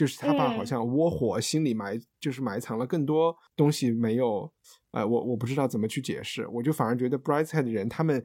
[0.00, 4.50] 就是他爸嗯好像窝火，心里埋就是埋藏了更多东西，没有，
[4.92, 6.48] 呃，我我不知道怎么去解释。
[6.48, 8.24] 我就反而觉得 Brighthead 的人，他们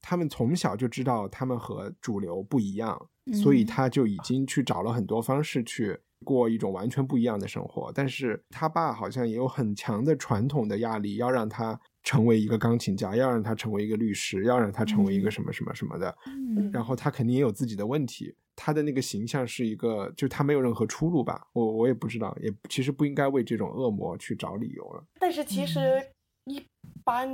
[0.00, 2.98] 他们从小就知道他们和主流不一样，
[3.42, 7.92] 所以嗯他就已经去找了很多方式去过一种完全不一样的生活。
[7.94, 16.16] 但是他爸好像也有很强的传统的压力，要让他成为一个钢琴家，要让他成为一个律师，要让他成为一个嗯什么什么什么的。
[16.26, 21.46] 嗯然后他肯定也有自己的问题，他的那个形象是一个，就他没有任何出路吧？
[21.52, 25.04] 我我也不知道，也其实不应该为这种恶魔去找理由了。
[25.18, 26.04] 但是其实
[26.44, 26.62] 一
[27.04, 27.28] 般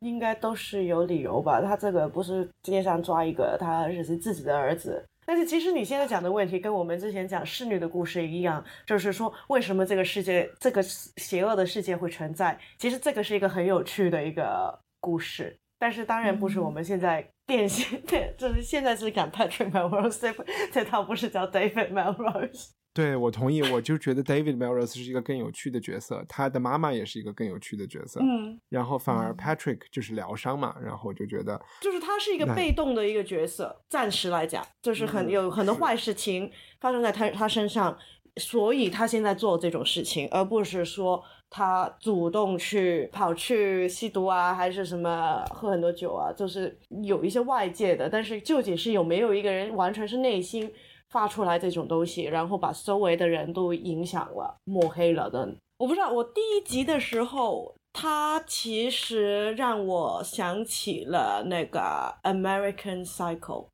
[0.00, 5.04] 应该都是有理由吧，他这个不是街上抓一个，他只是自己的儿子。
[5.26, 12.58] 但是其实你现在讲的问题跟我们之前讲侍女的故事一样，就是说为什么这个世界这个邪恶的世界会存在？
[12.78, 22.72] 其实这个是一个很有趣的一个故事，但是当然不是我们现在典型的，就是现在是讲 Patrick Melrose，这 这套不是叫 David Melrose。
[22.92, 28.20] 对，我同意，我就觉得 David Melrose 是一个更有趣的角色，他的妈妈也是一个更有趣的角色。
[28.20, 36.50] 嗯，然后反而嗯 Patrick 就是疗伤嘛，然后我就觉得，就是他是一个被动的一个角色，暂时来讲，就是很嗯有很多坏事情
[36.80, 37.96] 发生在他他身上，
[38.36, 50.72] 所以他现在做这种事情，而不是说他主动去跑去吸毒啊，还是什么喝很多酒啊，就是有一些外界的，但是究竟是有没有一个人完全是内心
[51.08, 55.52] 发出来这种东西，然后把周围的人都影响了、抹黑了的。
[55.78, 63.66] 我不知道，我第一集的时候，他其实让我想起了那个 American Cycle。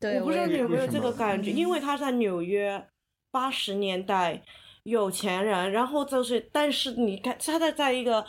[0.00, 2.86] 对，我不知道你有没有这个感觉，嗯因为他在纽约
[3.30, 4.42] 八十年代
[4.84, 8.24] 有钱人，然后就是，但是你看他在在一个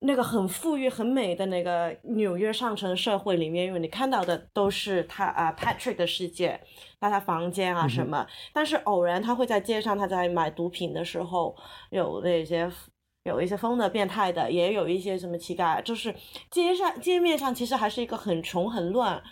[0.00, 6.60] 那个很富裕、很美的那个纽约上层社会里面，因为你看到的都是他啊、Patrick 的世界，
[7.00, 11.56] 那他房间啊什么，但是偶然他会在街上，他在买毒品的时候
[11.90, 12.70] 有那些。
[13.24, 16.12] 有一些疯的、变态的，也有一些什么乞丐，就是
[16.50, 19.22] 街上街面上其实还是一个很穷、很乱、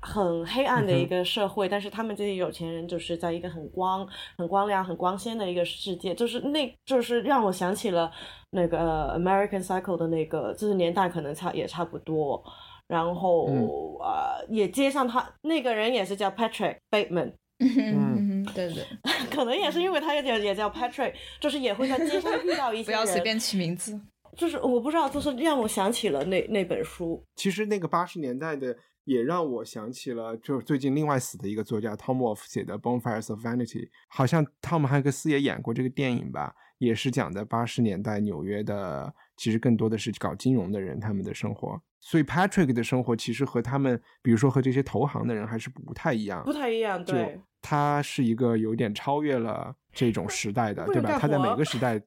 [0.00, 8.10] 很黑暗的一个社会，但是他们这些有钱人就是在一个很光、很光亮、很光鲜的一个世界，就是那，就是让我想起了
[8.50, 12.42] 那个呃 American Cycle 的那个，就是年代可能差也差不多。
[12.86, 13.68] 然后、嗯。
[14.02, 18.82] 呃，也接上他那个人也是叫 Patrick Bateman，嗯，对对，
[19.30, 24.00] 可能也是因为他也叫也叫 Patrick，就是也会在街上遇到一些不要随便起名字。
[24.38, 27.22] 就是我不知道，就是让我想起了那那本书。
[27.36, 28.74] 其实那个八十年代的
[29.10, 33.66] 也让我想起了，就是最近另外死的一个作家 Tom Wolfe 写的《Bonfires of Vanity》，
[34.06, 41.82] 好像汤姆汉克斯也演过这个电影吧，也是讲的八十年代纽约的，其实更多的是搞金融的人他们的生活。
[41.98, 51.18] 所以 Patrick 的生活其实和他们，比如说和这些投行的人还是不太一样，不太一样，对，他是一个有点超越了这种时代的，对吧？
[51.18, 52.00] 他在每个 时代，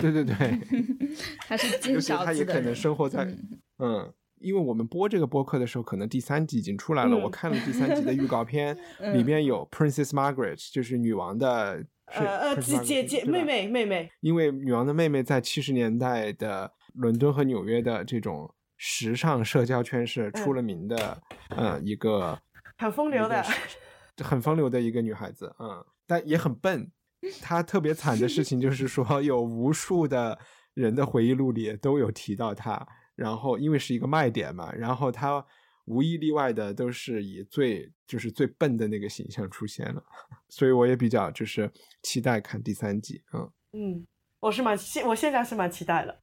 [0.00, 0.34] 对对对，
[1.46, 4.14] 他是尤其进勺他也可能生活在嗯嗯。
[4.40, 7.16] 因为我们播这个播客的时候，可能第三集已经出来了。
[7.16, 8.74] 嗯我看了第三集的预告片，
[9.12, 11.78] 里嗯面有 Princess Margaret，就是女王的，
[12.12, 21.20] 是呃呃，姐姐姐妹妹妹妹，因为女王的妹妹在七十年代的伦敦和纽约的这种时尚社交圈是出了名的，
[21.50, 22.38] 呃，一个
[22.76, 23.44] 很风流的
[24.22, 26.90] 很风流的一个女孩子，嗯，但也很笨。
[27.42, 30.38] 她特别惨的事情就是说，有无数的
[30.74, 32.86] 人的回忆录里都有提到她，
[33.18, 35.44] 然后因为是一个卖点嘛，然后他
[35.86, 40.02] 无一例外的都是以最就是最笨的那个形象出现了，
[40.48, 41.70] 所以我也比较就是
[42.02, 43.50] 期待看第三季，嗯。
[43.72, 44.06] 嗯，
[44.40, 46.18] 我是蛮现我现在是蛮期待的。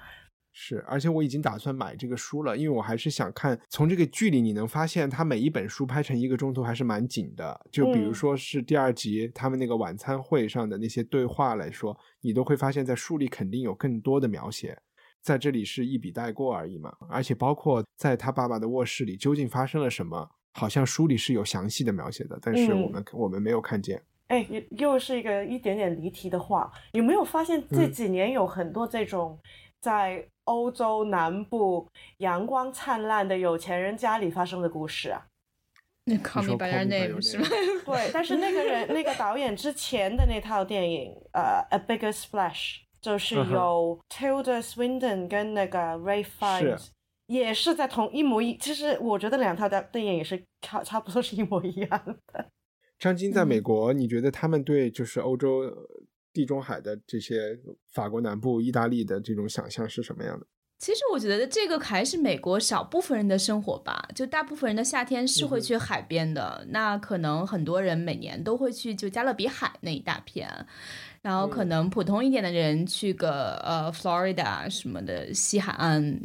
[0.57, 3.59] 是，而且我已经打算买这个书了，因为我还是想看。
[3.69, 7.59] 从这个剧里，你能发现他每一本书拍成一个钟头还是蛮紧的。
[7.69, 14.77] 就比如嗯说是第二集他们那个晚餐会上的那些对话来说，你都会发现在书里肯定有更多的描写，
[15.25, 16.95] 在这里是一笔带过而已嘛。
[17.09, 23.99] 而且包括在他爸爸的卧室里究竟发生了什么，好像书里是有详细的描写的，但是我嗯们、我们没有看见。
[24.27, 24.61] 哎，又
[24.93, 29.39] 又是一个一点点离题的话，有没有发现这嗯几年有很多这种
[29.81, 35.25] 在欧洲南部阳光灿烂的有钱人家里发生的故事啊？
[36.05, 37.47] 那 Call 说 Me by Your Name 是吗？
[37.83, 46.87] 对，但是那个人那个导演之前的那套电影，呃，《A Bigger Splash》，就是有 Tilda Swinton 跟那个 Ray Fiennes，
[47.27, 48.57] 也是在同一模一。
[48.57, 52.49] 其实我觉得两套的电影也是差差不多是一模一样的。
[52.97, 55.71] 张晶在美嗯国，你觉得他们对就是欧洲、呃
[56.33, 57.57] 地中海的这些
[57.93, 60.45] 法国南部、意大利的这种想象是什么样的？
[60.77, 66.65] 其实我觉得这个还是美国少部分人的生活吧，就大部分人的夏天是会去海边的。
[66.69, 70.49] 那可能很多人每年都会去就加勒比海那一大片，
[71.21, 76.19] 然后可嗯能普通一点的人去个呃 Florida 什么的西海岸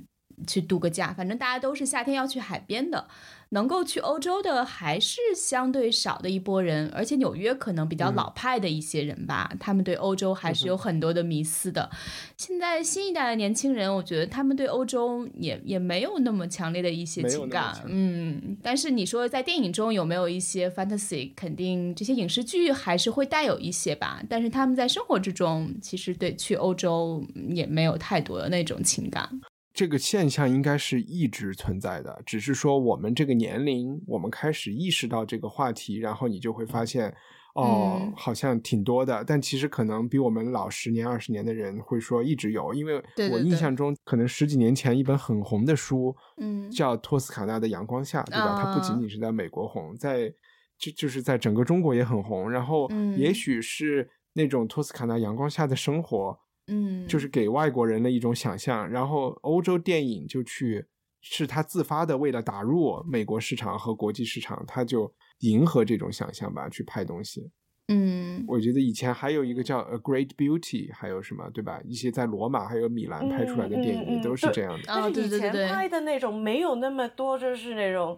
[0.46, 3.06] 去度个假，反正大家都是夏天要去海边的。
[3.50, 11.90] 能够去欧洲的还是相对少的一波人，而且纽约可能比较嗯老派的一些人吧，他们对欧洲还是有很多的迷思的。
[12.36, 18.56] 现在新一代的年轻人，我觉得他们对欧洲也也没有那么强烈的一些情感嗯。
[18.62, 21.32] 但是你说在电影中有没有一些 fantasy？
[21.34, 24.22] 肯定这些影视剧还是会带有一些吧。
[24.28, 29.28] 但是他们在生活之中，其实对去欧洲也没有太多的那种情感。
[29.72, 37.08] 这个现象应该是一直存在的，只是说我们这个年龄，我们开始意识到这个话题，然后你就会发现，
[37.54, 39.24] 哦，嗯好像挺多的。
[39.24, 48.60] 但其实可能比我们老十年、二十年的人会说一直有，因为我印象中，可能十几年前一本很红的书，嗯叫《托斯卡纳的阳光下》，对吧？
[48.60, 50.32] 它不仅啊仅是在美国红，在
[50.76, 52.50] 就就是在整个中国也很红。
[52.50, 56.38] 然后，嗯也许是那种托斯卡纳阳光下的生活，
[56.70, 60.86] 嗯，就是给外国人的一种想象，然后欧洲电影就去
[61.20, 67.50] 是他自发的，为了打入美国市场和国际市场，他就迎合这种想象吧，去拍东西。
[67.92, 71.80] 嗯我觉得以前还有一个叫《A Great Beauty》，还有什么对吧？
[71.84, 74.92] 一些在罗马还有米兰拍出来的电影也都是这样的。
[74.92, 78.16] 啊但是以前拍的那种没有那么多，就是那种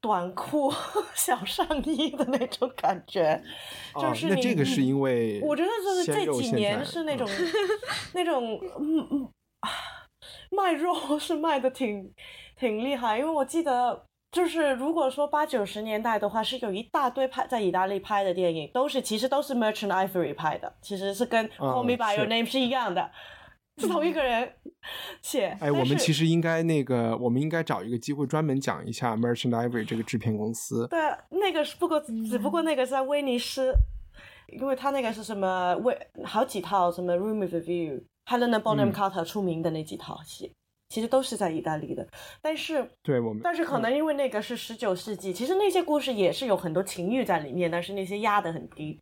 [0.00, 0.72] 短裤、
[1.14, 3.40] 小上衣的那种感觉，
[3.94, 7.28] 就哦是你那这个是因为我觉得就是这几年是那嗯种、
[8.14, 9.28] 那种嗯嗯
[9.60, 9.70] 啊
[10.50, 12.12] 卖肉 是卖的挺
[12.56, 14.04] 挺厉害，因为我记得。
[14.32, 23.10] 就是如果说八九十年代的话，是有一大堆拍在意大利拍的电影，都是其实都是 Merchant Ivory 拍的，其实是跟 Call Me by Your Name 是一样的，
[23.78, 24.52] 是同一个人
[25.22, 25.56] 写。
[25.60, 30.86] 哎，我们其实实应该那个，我们应该找一个机会专门讲一下 Merchant Ivory 这个制片公司。
[30.88, 33.72] 对啊那个是不过只不过那个是在威尼斯，
[34.48, 40.52] 因为他那个是什么威好几套什么 Room with a View、Helena Bonham 嗯 Carter 出名的那几套戏，
[40.88, 42.06] 其实都是在意大利的，
[42.42, 42.86] 但是。
[43.02, 49.00] 对我们，但是可能因为那个是十九世纪，其实那些故事也是有很多情欲在里面，但是那些压得很低。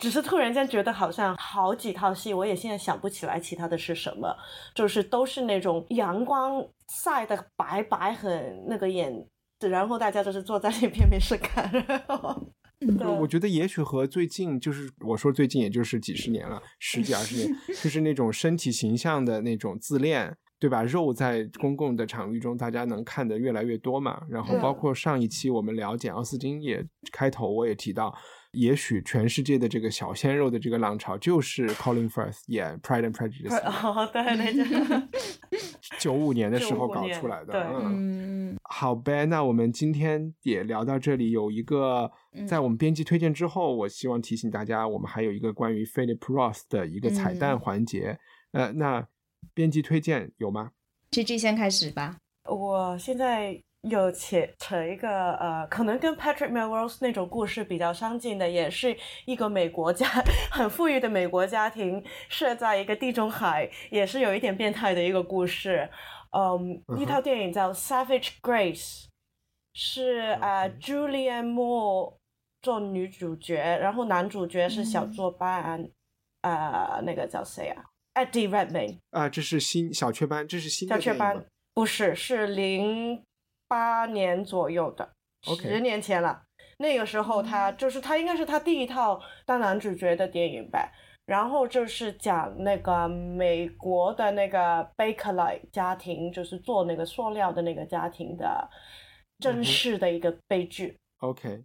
[0.00, 4.34] 只是突然间觉得好像好几套戏，我也现在想不起来其他的是什么，
[4.74, 9.14] 就是都是那种阳光晒得白白很那个眼，
[9.60, 12.48] 然后大家就是坐在那边没事干， 然后
[12.80, 20.82] 对我觉得也许和最近就是我说最近也就是几十年了，十几二十年， 就是那种身体形象的那种自恋，对吧？
[20.82, 24.22] 肉在公共的场域中，大家能看得越来越多嘛。
[24.30, 26.82] 然后包括上一期我们聊简奥斯汀也
[27.12, 28.14] 开头我也提到，
[28.52, 35.08] 也许全世界的这个小鲜肉的这个浪潮就是 Colin Firth 演 Pride and Prejudice，哦，对，
[36.00, 37.52] 九五年的时候搞出来的。
[37.52, 41.30] 对嗯，嗯，好呗，那我们今天也聊到这里。
[41.30, 48.18] 有一个嗯在我们编辑推荐之后，我希望提醒大家，我们还有一个关于 Philip Roth 的一个彩蛋嗯环节。
[48.52, 49.06] 呃，那
[49.54, 50.72] 编辑推荐有吗
[51.12, 52.16] ？G G 先开始吧。
[52.44, 60.06] 我现在有写成一个呃，可能跟 Patrick Melrose 那种故事比较相近的，也是一个美国家
[60.52, 65.88] 很富裕的美国家庭，设在一个地中海，也是有一点变态的一个故事。
[66.36, 69.04] 嗯，一套电影叫《Savage Grace》，
[69.72, 72.14] 是呃 OK Julianne Moore
[72.62, 75.88] 做女主角，然后男主角是小嗯作班，
[76.42, 77.82] 呃，那个叫谁啊
[78.14, 78.98] ？Eddie Redmayne。
[79.10, 83.24] 啊、这是新小雀斑，这是新的小雀斑不是，是零
[83.70, 85.08] 八年左右的
[85.62, 86.42] 十年前了。
[86.78, 90.90] 那个时候他就是他应该是他第一套当男主角的电影吧。
[91.26, 98.74] 然后就是讲那个美国的那个 Bakelite 家庭，就是做那个塑料的那个家庭的嗯
[99.38, 100.98] 真哼实的一个悲剧。
[101.18, 101.62] OK，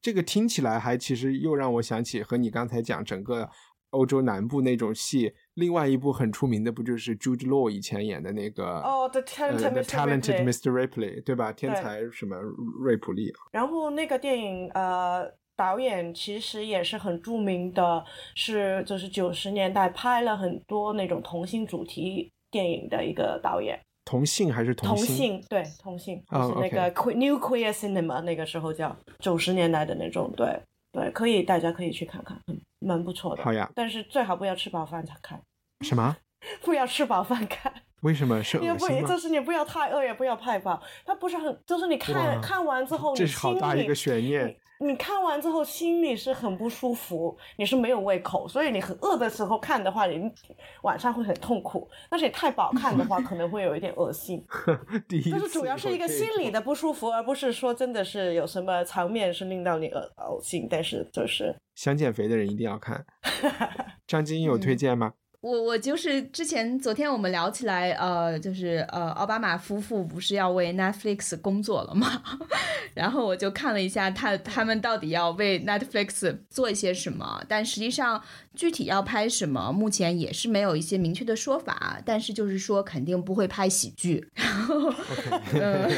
[0.00, 3.50] 这个听起来还其实又让我想起和你刚才讲整个
[3.90, 9.84] 欧洲南部那种戏，另外一部很出名的不就是 Jude Law 以前演的那个哦，The 呃 Talented The Mr.
[9.84, 10.70] Talented Ripley Mr.
[10.86, 11.52] Ripley 对吧？
[11.52, 12.36] 天才什么
[12.80, 13.32] 瑞普利？
[13.52, 23.78] 然后那个电影，呃，导演其实也是很著名的，是就是九十年代拍了很多那种同性主题电影的一个导演。
[24.04, 25.44] 同性还是同同性？
[25.48, 33.42] 对同性，是那个 que- New Queer Cinema 那个时候叫九十年代的那种，对对，可以大家可以去看看，嗯，蛮不错的。
[33.44, 35.40] 好呀但是最好不要吃饱饭才看，
[35.82, 36.16] 什么？
[36.64, 37.72] 不要吃饱饭看。
[38.00, 39.16] 为什么是恶心吗？
[39.16, 40.82] 是你不要太饿，也不要太饱。
[41.04, 44.46] 它不是很，就是你看看完之后，心是好大一里个悬念。
[44.48, 50.18] 你你看完之后心里是很不舒服，你是没有胃口，所以你很饿的时候看的话，你
[50.82, 51.86] 晚上会很痛苦。
[52.08, 54.42] 但是你太饱看的话，可能会有一点恶心。
[55.06, 60.66] 第一次就是主要是一个心理的不舒服，而不是说真的是有什么场面是令到你恶恶心。
[60.70, 63.04] 但是就是想减肥的人一定要看。
[64.08, 65.12] 张晶有嗯推荐吗？
[65.40, 72.22] 我我就是之前昨天我们聊起来，呃，就是呃，奥巴马夫妇不是要为 Netflix 工作了吗？
[72.92, 78.22] 然后我就看了一下他他们到底要为 Netflix 做一些什么，但实际上
[78.54, 82.02] 具体要拍什么，目前也是没有一些明确的说法。
[82.04, 84.92] 但是就是说肯定不会拍喜剧， 然后，
[85.54, 85.88] 嗯，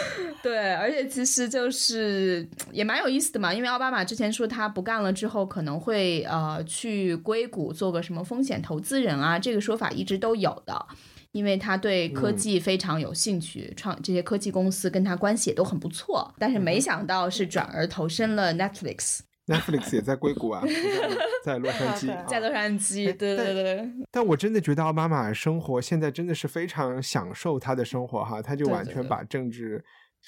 [0.42, 10.86] 对，而且其实就是也蛮有意思的嘛，因为奥巴马之前说他不干了之后可能会呃去硅谷做个什么风险投资人啊，这个说法一直都有的。
[11.32, 19.18] 因为他对科技非常有兴趣，创这些科技公司跟他关系也都很不错，但是没想到是转而投身了 Netflix，
[19.48, 20.62] Netflix 也在硅谷啊，
[21.42, 29.82] 在在洛杉矶在洛杉矶，对对对对，但我真的觉得奥巴马生活现在真的是非常享受他的生活哈，他就完全把政治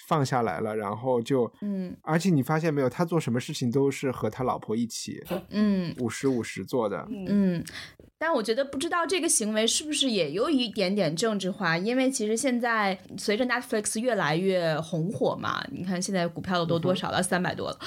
[0.09, 1.95] 放下来了，然后就，嗯。
[2.03, 5.95] 而且你发现没有，他做什么事情都是和他老婆一起嗯。
[5.99, 6.97] 五十五十做的。
[7.11, 7.27] 嗯。
[7.59, 7.64] 嗯，
[8.16, 17.79] 但我觉得不知道这个行为是不是也有一点点政治化，因为其实现在随着 Netflix 越来越红火嘛，你看现在股票都多少了，三百多了。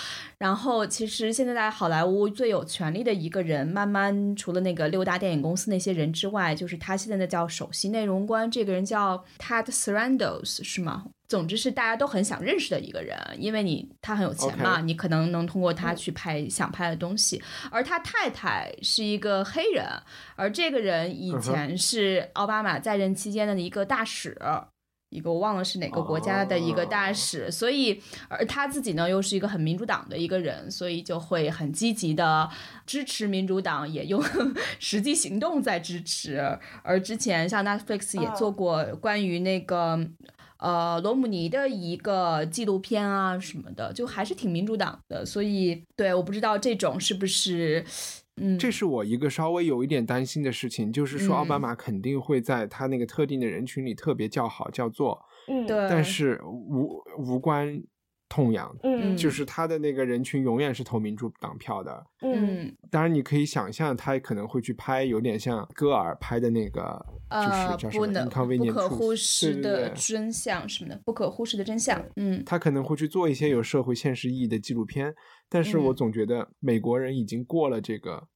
[0.44, 11.06] 然后其实现在在好莱坞最有权力的一个人，慢慢除了那个六大电影公司那些人之外，就是他现在的叫首席内容官，这个人叫 Ted Sarandos 是吗？
[11.30, 17.41] 总之是大家都很想认识的一个人，因为你他很有钱嘛你可能能通过他去拍想拍的东西。
[17.72, 19.88] 而他太太是一个黑人，
[20.36, 24.38] 而这个人以前是奥巴马在任期间的一个大使。
[25.14, 32.49] 一个我忘了是哪个国家的一个大哦使，所以而他自己呢又是一个很民主党的一个人，所以就会很积极的
[32.86, 34.22] 支持民主党，也用
[34.80, 36.41] 实际行动在支持。
[36.82, 39.99] 而之前像 Netflix 也做过关于那个、
[40.57, 45.26] 呃罗姆尼的一个纪录片啊什么的，就还是挺民主党的。
[45.26, 47.86] 所以对，我不知道这种是不是
[48.38, 51.62] 嗯，这是我一个稍微有一点担心的事情，就是说奥巴嗯。
[51.62, 55.66] 马肯定会在他那个特定的人群里特别叫好叫座，嗯。
[55.68, 57.84] 对，但是无无关
[58.34, 62.04] 痛痒，嗯就是他的那个人群永远是投民主党票的。
[62.22, 62.34] 嗯
[62.66, 68.28] 嗯当然，你可以想象他可能会去拍有点像戈尔拍的那个，就是呃叫什么不能
[68.58, 72.42] 不可忽视的真相什么的，不可忽视的真相，嗯。
[72.44, 75.14] 他可能会去做一些有社会现实意义的纪录片，
[75.48, 78.28] 但是我嗯总觉得美国人已经过了这个，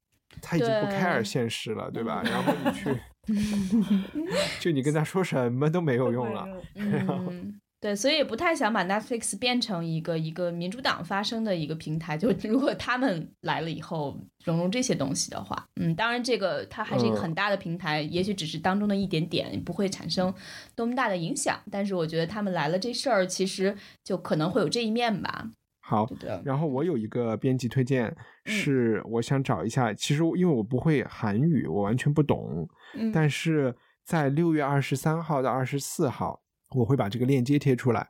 [0.43, 2.21] 他已经不对 care 现实了，对吧？
[2.23, 2.95] 然后你去，
[4.61, 6.47] 就你跟他说什么都没有用了。
[6.75, 12.17] 嗯，对，所以也不太想把 Netflix 变成一个一个民主党发声的一个平台。
[12.17, 20.33] 就如果他们来了以后融入这些东西的话，嗯，当然这个它还是一个很大的平台，也许只是当中的一点点，不会产生
[20.75, 21.59] 多么大的影响。
[21.69, 25.51] 但是我觉得他们来了这事儿，其实就可能会有这一面吧。
[25.79, 28.13] 好的，然后我有一个编辑推荐，
[28.45, 33.73] 是我想找一下，其实因为我不会韩语，我完全不懂，嗯，但是
[34.03, 38.07] 在六月二十三号到二十四号，我会把这个链接贴出来。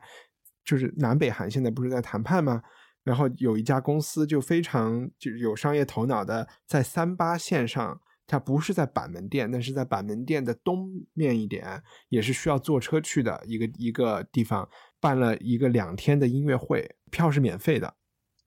[0.64, 2.62] 就是南北韩现在不是在谈判吗？
[3.04, 14.68] 然后有一家公司就非常就有商业头脑的，在三八线上，它不是在板门店，但是在板门店的东面一点，也是需要坐车去的一个一个地方。
[15.00, 17.94] 办了一个两天的音乐会，票是免费的，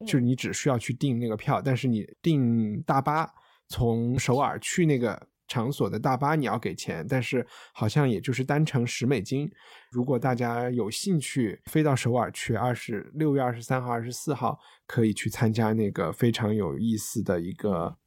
[0.05, 3.27] 就是你只需要去订那个票，但是你订大巴
[3.69, 9.51] 从首尔去那个场所的大巴你要给钱，但是好像也就是单程十美金。
[9.91, 17.97] 如果大家有兴趣飞到首尔去，二十六月二十三号、二十四号可以去参加那个非常有意思的一个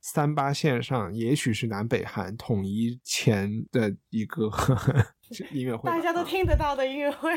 [0.00, 4.50] 三八线上，也许是南北韩统一前的一个
[5.52, 7.30] 音乐会，大家都听得到的音乐会。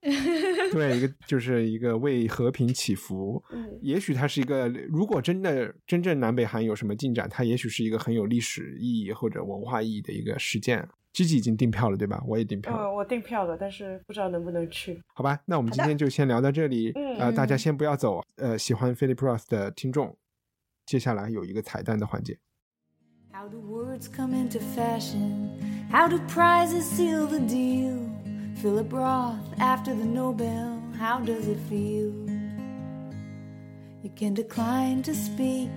[0.72, 3.42] 对，一个就是一个为和平祈福。
[3.50, 10.88] 嗯，也许它是一个，如果真的真正南北韩有什么进展，它也许是一个很有历史意义或者文化意义的一个事件。
[11.12, 12.22] G G 已经订票了，对吧？
[12.28, 12.84] 我也订票了。
[12.84, 15.02] 嗯，我订票了，但是不知道能不能去。
[15.14, 16.92] 好吧，那我们今天就先聊到这里。
[16.94, 18.22] 嗯，呃，大家先不要走。
[18.36, 20.16] 呃，喜欢 Philip Roth 的听众，
[20.88, 22.34] 接下来有一个彩蛋的环节。
[23.30, 25.50] How do words come into fashion?
[25.92, 27.98] How do prizes seal the deal?
[28.62, 32.10] Philip Roth after the Nobel, how does it feel?
[34.02, 35.68] You can decline to speak.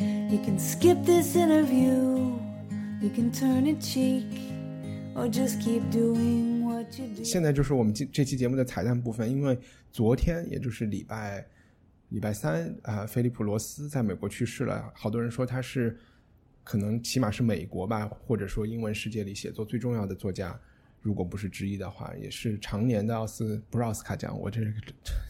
[0.00, 2.32] You can skip this interview.
[3.00, 4.26] You can turn a cheek
[5.14, 7.22] or just keep doing what you do.
[7.22, 9.56] 现在就是我们这这期节目的彩蛋部分，因为
[9.92, 11.46] 昨天也就是礼拜
[12.14, 14.88] 礼拜三啊、菲利普罗斯在美国去世了。
[14.94, 15.98] 好多人说他是
[16.62, 20.56] 可能起码是美国吧，或者说英文世界里写作最重要的作家，
[21.00, 24.72] 如果不是之一的话，也是常年的奥斯不是奥斯卡奖，我这是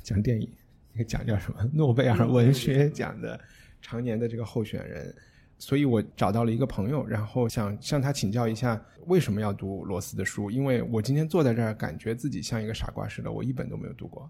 [0.02, 0.46] 讲电影，
[0.92, 1.64] 那个奖叫什么？
[1.72, 3.40] 诺贝尔文学奖的
[3.80, 5.14] 常年的这个候选人。
[5.56, 14.28] 所以我找到了一个朋友，然后想向他请教一下为什么要读罗斯的书，因为我今天坐在这儿，感觉自己像一个傻瓜似的，我一本都没有读过。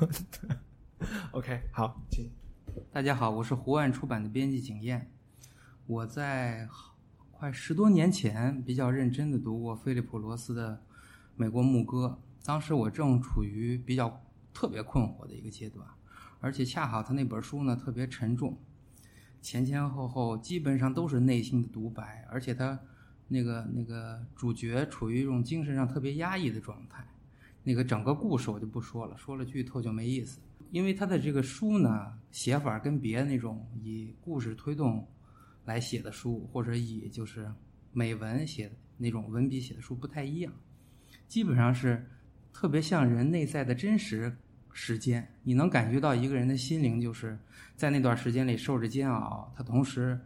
[1.32, 2.30] OK，好，请。
[2.92, 5.10] 大家好，我是湖岸出版的编辑景燕。
[5.86, 6.68] 我在
[7.30, 10.74] 快十多年前比较认真的读过菲利普·罗斯的
[11.36, 14.22] 《美国牧歌》，当时我正处于比较
[14.52, 15.86] 特别困惑的一个阶段，
[16.38, 18.58] 而且恰好他那本书呢特别沉重。
[19.40, 22.78] 前前后后基本上都是内心的独白，而且他
[23.28, 27.06] 那个那个主角处于一种精神上特别压抑的状态。
[27.62, 30.40] 那个整个故事我就不说了，说了剧透就没意思。
[30.70, 35.06] 因为他的这个书呢，写法跟别的那种以故事推动
[35.64, 37.50] 来写的书，或者以就是
[37.92, 40.52] 美文写的那种文笔写的书不太一样，
[41.28, 42.06] 基本上是
[42.52, 44.36] 特别像人内在的真实。
[44.72, 47.36] 时间，你能感觉到一个人的心灵就是
[47.74, 50.18] 在那段时间里受着煎熬，他同时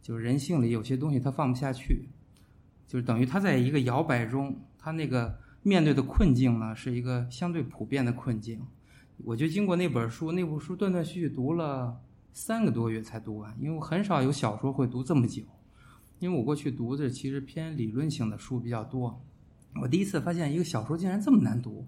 [0.00, 2.08] 就是人性里有些东西他放不下去，
[2.86, 8.66] 就是等于他在一个摇摆中，他那个面对的困境呢是一个相对普遍的困境。
[9.24, 12.00] 我就经过那本书，那部书断断续续读了
[12.32, 15.42] 三个多月才读完，因为我很少有小说会读这么久，
[16.18, 19.22] 因为我过去读的其实偏理论性的书比较多，
[19.80, 21.86] 我第一次发现一个小说竟然这么难读，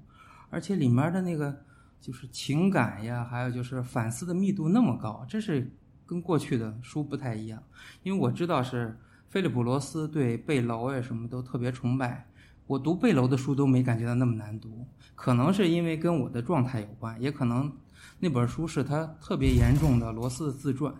[0.51, 1.64] 而且里面的那个。
[2.01, 5.68] 就是情感呀，还有就是反思的密度那么高，这是
[6.07, 7.61] 跟过去的书不太一样。
[8.05, 8.97] 因为我知道是
[9.29, 12.28] 菲利普·罗斯对贝楼呀什么都特别崇拜，
[12.69, 14.87] 我读贝楼的书都没感觉到那么难读。
[15.16, 17.77] 可能是因为跟我的状态有关，也可能
[18.21, 20.95] 那本书是他特别严重的罗斯的自传。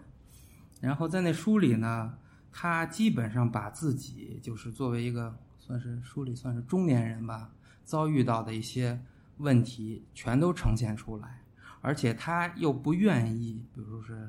[0.81, 2.19] 然后在那书里呢，
[2.51, 7.53] 他基本上把自己就是作为一个算是书里算是中年人吧，
[7.85, 9.01] 遭遇到的一些。
[9.41, 11.45] 问题全都呈现出来，
[11.81, 14.29] 而且他又不愿意，比如是，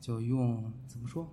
[0.00, 1.30] 就用怎么说，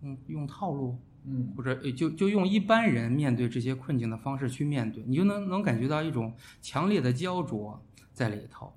[0.00, 8.72] 用用套路，嗯，或者就就用一般人面对这些困境的方式去面对，你就能能感觉到一种强烈的焦灼在里头。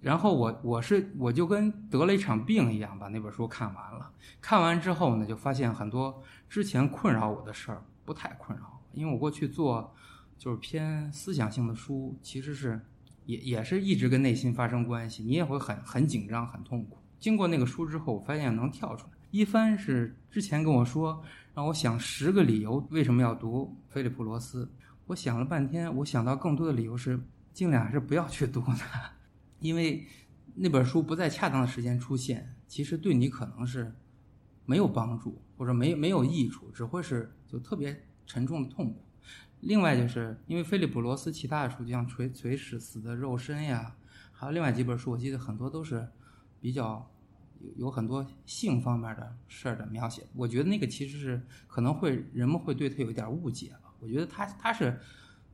[0.00, 4.10] 然后我我是我就跟得了一场病一样，把那本书看完了。
[4.40, 9.94] 看完之后呢，就发现很多之前困扰我的事儿不太困扰，因为我过去做。
[10.36, 12.78] 就是偏思想性的书，其实是
[13.24, 16.98] 也也是一直跟内心发生关系，你也会很很紧张、很痛苦。
[17.20, 19.12] 经过那个书之后，我发现能跳出来。
[19.30, 21.22] 一帆是之前跟我说，
[21.54, 24.68] 让我想十个理由为什么要读菲利普·罗斯。
[25.06, 27.20] 我想了半天，我想到更多的理由是，
[27.52, 29.12] 尽量还是不要去读它，
[29.60, 30.04] 因为
[30.54, 33.94] 那本书不在恰当的时间出现，其实对你可能是
[34.66, 39.04] 没有帮助，或者没没有益处，只会是就特别沉重的痛苦。
[39.60, 43.94] 另外，就是因为菲利普罗斯其他的书，就像《垂垂死死的肉身》呀，
[44.32, 46.08] 还有另外几本书，我记得很多都是
[46.60, 47.08] 比较
[47.76, 50.22] 有很多性方面的事的描写。
[50.34, 53.80] 我觉得那个其实是可能会人们会对他有一点误解了。
[54.00, 54.98] 我觉得他他是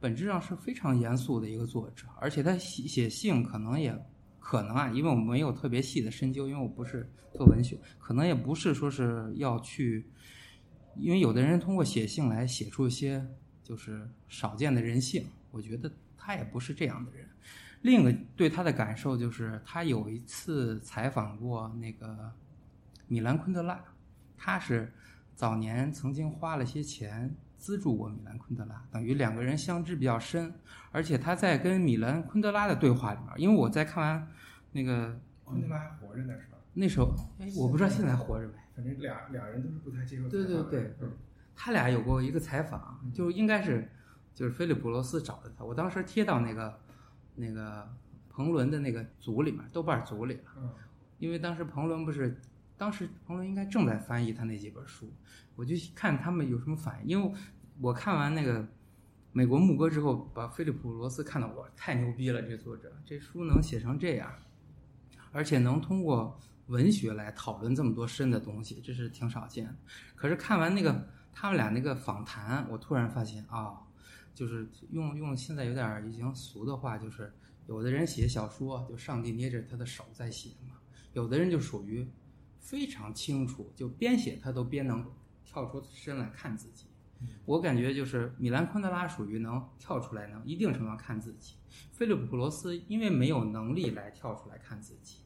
[0.00, 3.96] 本质上是非常严肃的一个作者，而且他写写性可能也
[4.38, 10.11] 可能啊，因为我没有特别细的深究，因为我不是做文学，可能也不是说是要去，
[10.96, 13.24] 因为有的人通过写信来写出一些
[13.62, 17.28] 就是少见的人性，我觉得他也不是这样的人。
[17.83, 22.31] 另一个对他的感受就是，他有一次采访过那个
[23.09, 23.83] 米兰昆德拉，
[24.37, 24.93] 他是
[25.35, 30.53] 早年曾经花了些钱资助过米兰昆德拉，等于两个人相知比较深。
[30.93, 34.28] 而且他在跟米兰昆德拉的对话里面，因为我在看完
[34.72, 36.59] 那个昆德拉还活着呢，是吧？
[36.74, 38.55] 那时候，哎，我不知道现在还活着没。
[38.76, 41.12] 反正俩俩人都是不太接受采对对对嗯，
[41.55, 43.91] 他俩有过一个采访，就应该是
[44.35, 46.78] 就是菲利普罗斯找的他，我当时贴到那个
[47.35, 47.89] 那个
[48.28, 50.41] 彭伦的那个组里面，豆瓣组里了。
[50.57, 50.70] 嗯
[51.18, 52.41] 因为当时彭伦不是，
[52.78, 55.12] 当时彭伦应该正在翻译他那几本书，
[55.55, 57.11] 我就看他们有什么反应。
[57.11, 57.35] 因为
[57.78, 58.62] 我看完那个
[59.33, 64.33] 《美国牧歌》之后，把菲利普罗斯看到我太牛逼了，这作者这书能写成这样，
[65.31, 69.76] 而且能通过文学来讨论这么多深的东西，这是挺少见的。
[70.16, 73.78] 可是看完那个他们俩那个访谈，我突然发现啊、
[74.41, 77.30] 就是用用现在有点儿已经俗的话，就是
[77.66, 80.76] 有的人写小说，就上帝捏着他的手在写嘛。
[81.12, 82.09] 有的人就属于
[82.59, 85.05] 非常清楚，就边写他都边能
[85.45, 86.86] 跳出身来看自己。
[87.45, 91.57] 我感觉就是米兰昆德拉属于能跳出来，能一定程度上看自己。
[91.93, 95.18] 菲利普罗斯因为没有能力来跳出来看自己，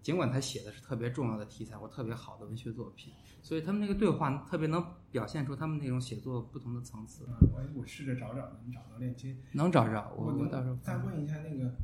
[0.00, 3.12] 尽管他写的是特别重要的题材或特别好的文学作品，
[3.44, 7.26] 所以他们那个对话特别能表现出他们那种写作不同的层次。
[7.26, 9.36] 啊，我我试着找找，能找到链接。
[9.52, 11.74] 能找着我，我到时候再问一下那个，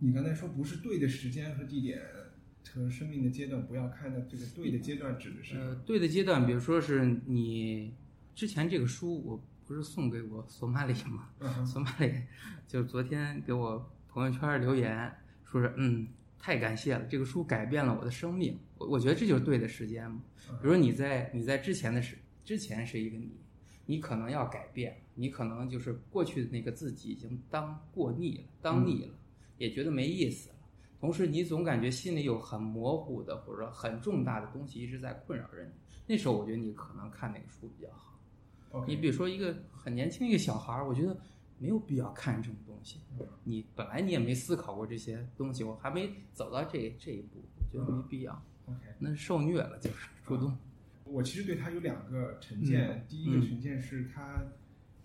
[0.00, 2.02] 你刚才说不是对的时间和地点
[2.74, 5.56] 和生命的阶段，不要看的这个对的阶段指的是？
[5.56, 7.94] 呃，对的阶段，比如说是你
[8.34, 11.28] 之前这个书，我不是送给我索马里吗？
[11.38, 12.12] 嗯索马里
[12.66, 15.14] 就是昨天给我朋友圈留言，
[15.44, 16.08] 说是嗯，
[16.44, 18.54] 太感谢了，这个书改变了我的生命。
[18.76, 20.20] 我我觉得这就是对的时间嘛。
[20.60, 23.32] 比如说你在你在之前的时之前是一个你，
[23.86, 29.14] 你可能要改变，你可能就是过去的那个自己已经当过腻了，当腻了，
[29.56, 30.54] 也觉得没意思了。
[31.00, 35.70] 同时，你总感觉心里有很模糊的或者说很重大的东西一直在困扰着你。
[36.06, 38.20] 那时候，我觉得你可能看那个书比较好。
[38.86, 41.18] 你比如说一个很年轻一个小孩儿，我觉得
[41.58, 43.00] 没有必要看这种东西。
[43.42, 48.42] 你本来你也没思考过这些东西，我还没走到这这一步，我觉得没必要。
[48.66, 50.56] OK，那受虐了，就是主动。
[51.04, 54.42] 我其实对他有两个成见，嗯第一个成见是他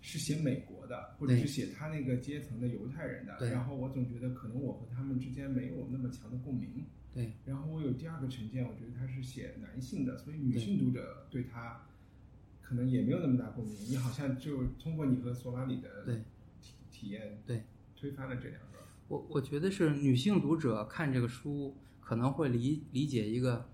[0.00, 6.84] 是写美国的，或者是写他那个阶层的犹太人的，对然后我总觉得可能我和他们之间没有那么强的共鸣。
[7.12, 11.82] 对，然后我有第二个成见，我觉得他是写男性的，所以女性读者对他
[12.62, 13.74] 可能也没有那么大共鸣。
[13.88, 16.22] 你好像就通过你和索马里的对
[17.00, 17.64] 体体验，对，
[17.96, 18.78] 推翻了这两个。
[19.08, 23.68] 我我觉得是女性读者看这个书可能会理理解一个，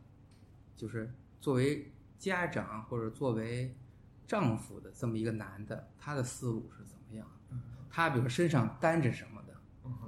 [0.76, 3.74] 就是作为家长或者作为
[4.26, 7.56] 丈夫的这么一个男的，他的思路是怎么样的？
[7.90, 9.54] 他比如身上担着什么的？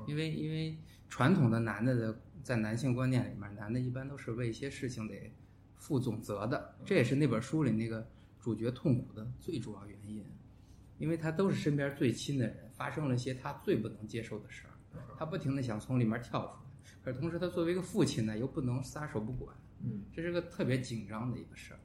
[0.06, 5.32] 因为因为传统的男的的在男性观念里面，男的一般都是为一些事情得
[5.78, 8.08] 负总责的，这也是那本书里那个
[8.40, 10.24] 主角痛苦的最主要原因，
[10.98, 20.04] 因为他都是身边最亲的人，发生了一些他最不能接受的事儿，他不停的想从里面跳出来，可是同时他作为一个父亲呢，又不能撒手不管，嗯。
[20.12, 21.80] 这是个特别紧张的一个事儿。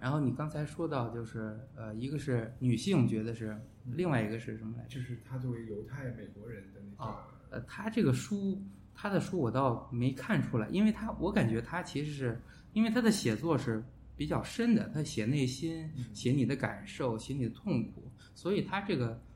[0.00, 4.94] 然后你刚才说到，就是呃，一个是女性觉得是，另外一个是什么来着？
[4.94, 8.62] 就是他作为犹太美国人的那个，啊呃，他这个书，
[8.94, 12.40] 他的书我倒没看出来，因为他我感觉他其实是
[12.72, 13.82] 因为他的写作是
[14.16, 19.27] 比较深的，他写内心，写你的感受，写你的痛苦，所以他这个就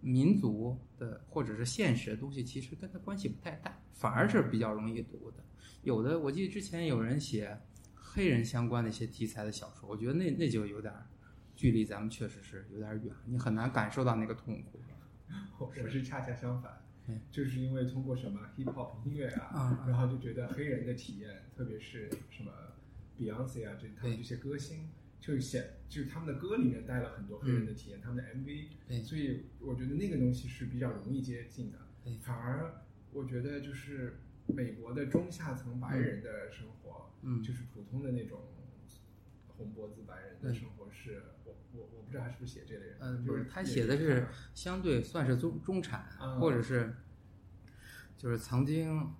[0.00, 5.44] 民族的或者是现实的东西，其实跟他关系不太大，反而是比较容易读的。
[5.82, 7.58] 有的我记得之前有人写
[7.94, 11.06] 黑人相关的一些题材的小说，我觉得那那就有点儿
[11.54, 14.80] 距离咱们确实是有点儿远，你很难感受到那个痛苦。
[15.58, 16.72] 我 我是恰恰相反，
[17.30, 22.52] 就是因为通过什么 hip hop 音乐啊，啊然后就觉得黑人的体验，特别是什么
[23.18, 24.88] Beyonce 啊，这他们这些歌星，
[25.20, 29.02] 就显就是他们的歌里面带了很多黑人的体验，他们的 MV，对。
[29.02, 32.16] 所以我觉得那个东西是比较容易接近的对。
[32.18, 37.42] 反而我觉得就是美国的中下层白人的生活，嗯。
[37.42, 38.40] 就是普通的那种
[39.56, 46.94] 红脖子白人的生活是，我我我不知道他是不是写这类人，嗯，就不是，他写的是相对算是中中产，嗯或者是
[48.16, 49.12] 就是曾经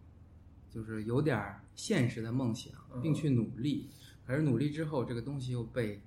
[0.70, 3.02] 就是有点儿现实的梦想，嗯。
[3.02, 3.90] 并去努力，
[4.28, 6.02] 可是努力之后，这个东西又被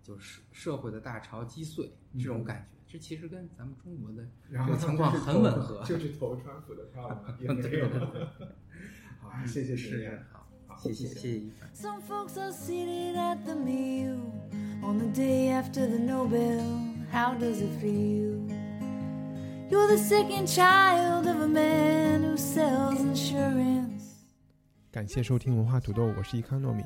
[0.00, 5.82] 就是社会的大潮击碎，这种嗯感觉，这其实跟咱们中国的然后这个情况很吻合。
[5.82, 7.88] 就是投川普的票嘛，也没有。
[9.20, 10.46] 好啊，谢谢是经验，好，
[10.76, 11.68] 谢谢谢谢一凡。
[11.74, 14.20] Some folks are seated at the meal
[14.80, 16.62] on the day after the Nobel.
[17.10, 18.38] How does it feel?
[19.68, 24.04] You're the second child of a man who sells insurance.
[24.92, 26.84] 感谢收听文化土豆，我是伊康糯米。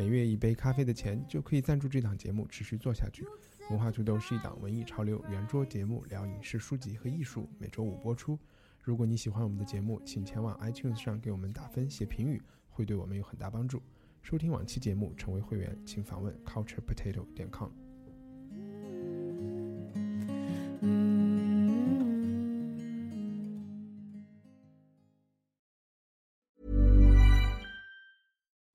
[0.00, 3.22] 每月一杯咖啡的钱就可以赞助这档节目持续做下去。
[3.68, 8.38] 文化土豆是一档文艺潮流圆桌节目，聊影视、书籍和艺术，每周五播出。
[8.80, 12.40] 如果你喜欢我们的节目，请前往 iTunes 上给我们打分、写评语，
[12.70, 13.82] 会对我们有很大帮助。
[14.22, 17.68] 收听往期节目，成为会员，请访问 culturepotato 点 com。